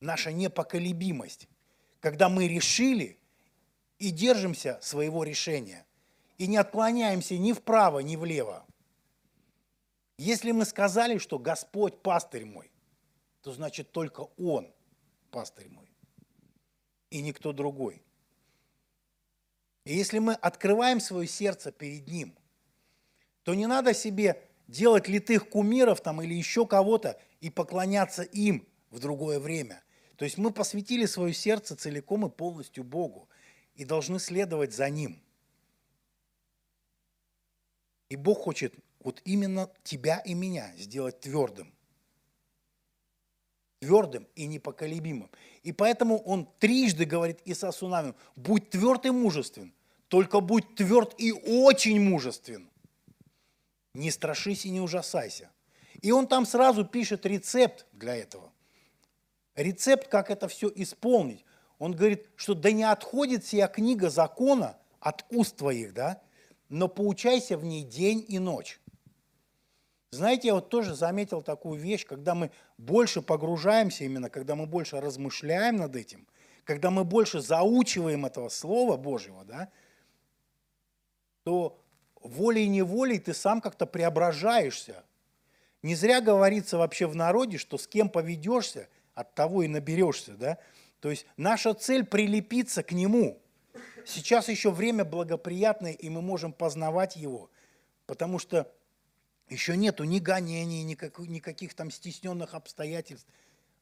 Наша 0.00 0.32
непоколебимость 0.32 1.48
когда 2.00 2.30
мы 2.30 2.48
решили 2.48 3.18
и 3.98 4.10
держимся 4.10 4.78
своего 4.80 5.22
решения, 5.22 5.86
и 6.38 6.46
не 6.46 6.56
отклоняемся 6.56 7.36
ни 7.36 7.52
вправо, 7.52 7.98
ни 7.98 8.16
влево. 8.16 8.66
Если 10.16 10.52
мы 10.52 10.64
сказали, 10.64 11.18
что 11.18 11.38
Господь 11.38 12.00
пастырь 12.00 12.46
мой, 12.46 12.70
то 13.42 13.52
значит 13.52 13.92
только 13.92 14.28
Он 14.38 14.72
пастырь 15.30 15.68
мой 15.68 15.89
и 17.10 17.20
никто 17.22 17.52
другой. 17.52 18.02
И 19.84 19.94
если 19.94 20.18
мы 20.18 20.34
открываем 20.34 21.00
свое 21.00 21.26
сердце 21.26 21.72
перед 21.72 22.06
Ним, 22.06 22.36
то 23.42 23.54
не 23.54 23.66
надо 23.66 23.94
себе 23.94 24.40
делать 24.68 25.08
литых 25.08 25.48
кумиров 25.48 26.00
там 26.00 26.22
или 26.22 26.34
еще 26.34 26.66
кого-то 26.66 27.20
и 27.40 27.50
поклоняться 27.50 28.22
им 28.22 28.66
в 28.90 29.00
другое 29.00 29.40
время. 29.40 29.82
То 30.16 30.24
есть 30.24 30.38
мы 30.38 30.52
посвятили 30.52 31.06
свое 31.06 31.32
сердце 31.32 31.76
целиком 31.76 32.26
и 32.26 32.30
полностью 32.30 32.84
Богу 32.84 33.28
и 33.74 33.84
должны 33.84 34.18
следовать 34.18 34.74
за 34.74 34.88
Ним. 34.90 35.20
И 38.10 38.16
Бог 38.16 38.40
хочет 38.40 38.74
вот 39.00 39.22
именно 39.24 39.70
тебя 39.82 40.18
и 40.18 40.34
меня 40.34 40.74
сделать 40.76 41.20
твердым. 41.20 41.72
Твердым 43.80 44.28
и 44.34 44.46
непоколебимым. 44.46 45.30
И 45.62 45.72
поэтому 45.72 46.18
он 46.18 46.46
трижды 46.58 47.04
говорит 47.04 47.40
Исасу 47.44 47.88
Навину, 47.88 48.14
будь 48.36 48.70
тверд 48.70 49.06
и 49.06 49.10
мужествен, 49.10 49.72
только 50.08 50.40
будь 50.40 50.74
тверд 50.74 51.14
и 51.18 51.32
очень 51.32 52.00
мужествен. 52.00 52.68
Не 53.94 54.10
страшись 54.10 54.66
и 54.66 54.70
не 54.70 54.80
ужасайся. 54.80 55.50
И 56.02 56.12
он 56.12 56.26
там 56.26 56.46
сразу 56.46 56.84
пишет 56.84 57.26
рецепт 57.26 57.86
для 57.92 58.16
этого. 58.16 58.52
Рецепт, 59.54 60.08
как 60.08 60.30
это 60.30 60.48
все 60.48 60.70
исполнить. 60.74 61.44
Он 61.78 61.92
говорит, 61.92 62.26
что 62.36 62.54
да 62.54 62.70
не 62.72 62.84
отходит 62.84 63.46
сия 63.46 63.66
книга 63.66 64.10
закона 64.10 64.76
от 65.00 65.24
уст 65.30 65.56
твоих, 65.56 65.94
да, 65.94 66.22
но 66.68 66.88
поучайся 66.88 67.56
в 67.56 67.64
ней 67.64 67.82
день 67.82 68.24
и 68.28 68.38
ночь. 68.38 68.80
Знаете, 70.12 70.48
я 70.48 70.54
вот 70.54 70.68
тоже 70.68 70.94
заметил 70.94 71.40
такую 71.40 71.78
вещь, 71.80 72.04
когда 72.04 72.34
мы 72.34 72.50
больше 72.78 73.22
погружаемся 73.22 74.04
именно, 74.04 74.28
когда 74.28 74.56
мы 74.56 74.66
больше 74.66 75.00
размышляем 75.00 75.76
над 75.76 75.94
этим, 75.94 76.26
когда 76.64 76.90
мы 76.90 77.04
больше 77.04 77.40
заучиваем 77.40 78.26
этого 78.26 78.48
Слова 78.48 78.96
Божьего, 78.96 79.44
да, 79.44 79.68
то 81.44 81.78
волей-неволей 82.20 83.18
ты 83.18 83.34
сам 83.34 83.60
как-то 83.60 83.86
преображаешься. 83.86 85.04
Не 85.82 85.94
зря 85.94 86.20
говорится 86.20 86.76
вообще 86.76 87.06
в 87.06 87.14
народе, 87.14 87.56
что 87.56 87.78
с 87.78 87.86
кем 87.86 88.10
поведешься, 88.10 88.88
от 89.14 89.34
того 89.34 89.62
и 89.62 89.68
наберешься. 89.68 90.32
Да? 90.32 90.58
То 91.00 91.10
есть 91.10 91.26
наша 91.36 91.74
цель 91.74 92.04
прилепиться 92.04 92.82
к 92.82 92.92
Нему. 92.92 93.40
Сейчас 94.04 94.48
еще 94.48 94.70
время 94.70 95.04
благоприятное, 95.04 95.92
и 95.92 96.08
мы 96.08 96.20
можем 96.20 96.52
познавать 96.52 97.16
Его, 97.16 97.50
потому 98.06 98.38
что 98.38 98.70
еще 99.50 99.76
нету 99.76 100.04
ни 100.04 100.18
гонений, 100.18 100.82
никак, 100.82 101.18
никаких 101.18 101.74
там 101.74 101.90
стесненных 101.90 102.54
обстоятельств. 102.54 103.28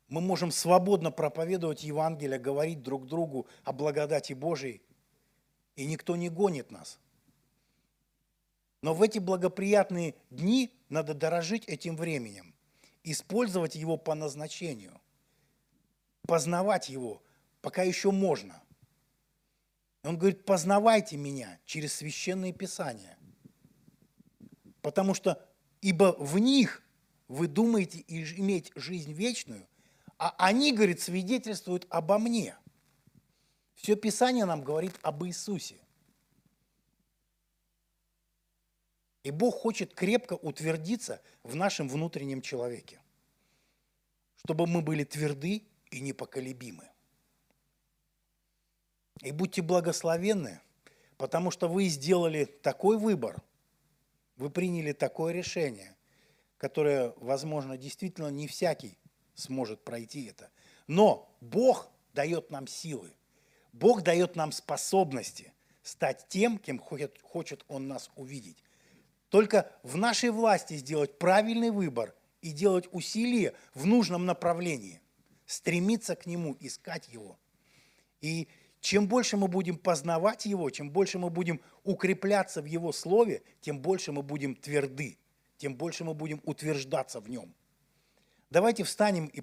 Мы 0.09 0.21
можем 0.21 0.51
свободно 0.51 1.11
проповедовать 1.11 1.85
Евангелие, 1.85 2.39
говорить 2.39 2.83
друг 2.83 3.07
другу 3.07 3.47
о 3.63 3.73
благодати 3.73 4.33
Божией, 4.33 4.83
и 5.77 5.87
никто 5.87 6.17
не 6.17 6.29
гонит 6.29 6.71
нас– 6.71 6.99
но 8.83 8.95
в 8.95 9.03
эти 9.03 9.19
благоприятные 9.19 10.15
дни 10.31 10.73
надо 10.89 11.15
дорожить 11.15 11.65
этим 11.67 11.97
временем, 11.97 12.55
использовать 13.03 13.75
его 13.75 13.97
по 13.97 14.15
назначению, 14.15 15.01
познавать 16.23 16.89
его, 16.89 17.23
пока 17.61 17.83
еще 17.83 18.11
можно. 18.11 18.63
Он 20.05 20.17
говорит, 20.17 20.45
познавайте 20.45 21.17
меня 21.17 21.59
через 21.65 21.95
священные 21.95 22.53
писания, 22.53 23.19
потому 24.81 25.13
что 25.13 25.45
ибо 25.81 26.17
в 26.19 26.39
них 26.39 26.83
вы 27.29 27.47
думаете 27.47 28.05
иметь 28.09 28.73
жизнь 28.75 29.13
вечную, 29.13 29.67
а 30.19 30.35
они, 30.39 30.73
говорит, 30.73 31.01
свидетельствуют 31.01 31.87
обо 31.91 32.19
мне. 32.19 32.57
Все 33.75 33.95
Писание 33.95 34.45
нам 34.45 34.63
говорит 34.63 34.95
об 35.03 35.25
Иисусе. 35.25 35.77
И 39.23 39.31
Бог 39.31 39.57
хочет 39.57 39.95
крепко 39.95 40.35
утвердиться 40.35 41.21
в 41.43 41.55
нашем 41.55 41.89
внутреннем 41.89 42.41
человеке, 42.41 43.01
чтобы 44.37 44.67
мы 44.67 44.81
были 44.81 45.05
тверды 45.05 45.65
и 45.91 46.01
непоколебимы. 46.01 46.89
И 49.23 49.33
будьте 49.33 49.63
благословенны, 49.63 50.61
потому 51.17 51.51
что 51.51 51.69
вы 51.69 51.89
сделали 51.89 52.45
такой 52.45 52.97
выбор, 52.97 53.43
вы 54.39 54.51
приняли 54.51 54.93
такое 54.93 55.33
решение, 55.33 55.95
которое, 56.57 57.13
возможно, 57.17 57.77
действительно 57.77 58.29
не 58.29 58.47
всякий 58.47 58.99
сможет 59.35 59.85
пройти 59.85 60.27
это. 60.27 60.51
Но 60.87 61.37
Бог 61.41 61.91
дает 62.15 62.51
нам 62.51 62.67
силы, 62.67 63.13
Бог 63.73 64.03
дает 64.03 64.37
нам 64.37 64.53
способности 64.53 65.53
стать 65.83 66.27
тем, 66.29 66.59
кем 66.59 66.79
хочет, 66.79 67.65
Он 67.69 67.89
нас 67.89 68.11
увидеть. 68.17 68.63
Только 69.29 69.71
в 69.83 69.97
нашей 69.97 70.31
власти 70.31 70.75
сделать 70.75 71.19
правильный 71.19 71.71
выбор 71.71 72.15
и 72.41 72.53
делать 72.53 72.89
усилия 72.93 73.55
в 73.75 73.87
нужном 73.87 74.25
направлении, 74.25 75.01
стремиться 75.47 76.17
к 76.17 76.27
Нему, 76.27 76.57
искать 76.61 77.09
Его. 77.09 77.39
И 78.21 78.49
чем 78.81 79.09
больше 79.09 79.37
мы 79.37 79.49
будем 79.49 79.77
познавать 79.77 80.47
Его, 80.47 80.71
чем 80.71 80.91
больше 80.91 81.19
мы 81.19 81.31
будем 81.31 81.61
укрепляться 81.85 82.63
в 82.63 82.65
Его 82.65 82.93
Слове, 82.93 83.43
тем 83.61 83.81
больше 83.81 84.13
мы 84.13 84.23
будем 84.23 84.55
тверды, 84.55 85.19
тем 85.57 85.75
больше 85.75 86.05
мы 86.05 86.15
будем 86.15 86.41
утверждаться 86.45 87.21
в 87.21 87.29
Нем. 87.29 87.55
Давайте 88.51 88.85
встанем 88.85 89.27
и 89.27 89.37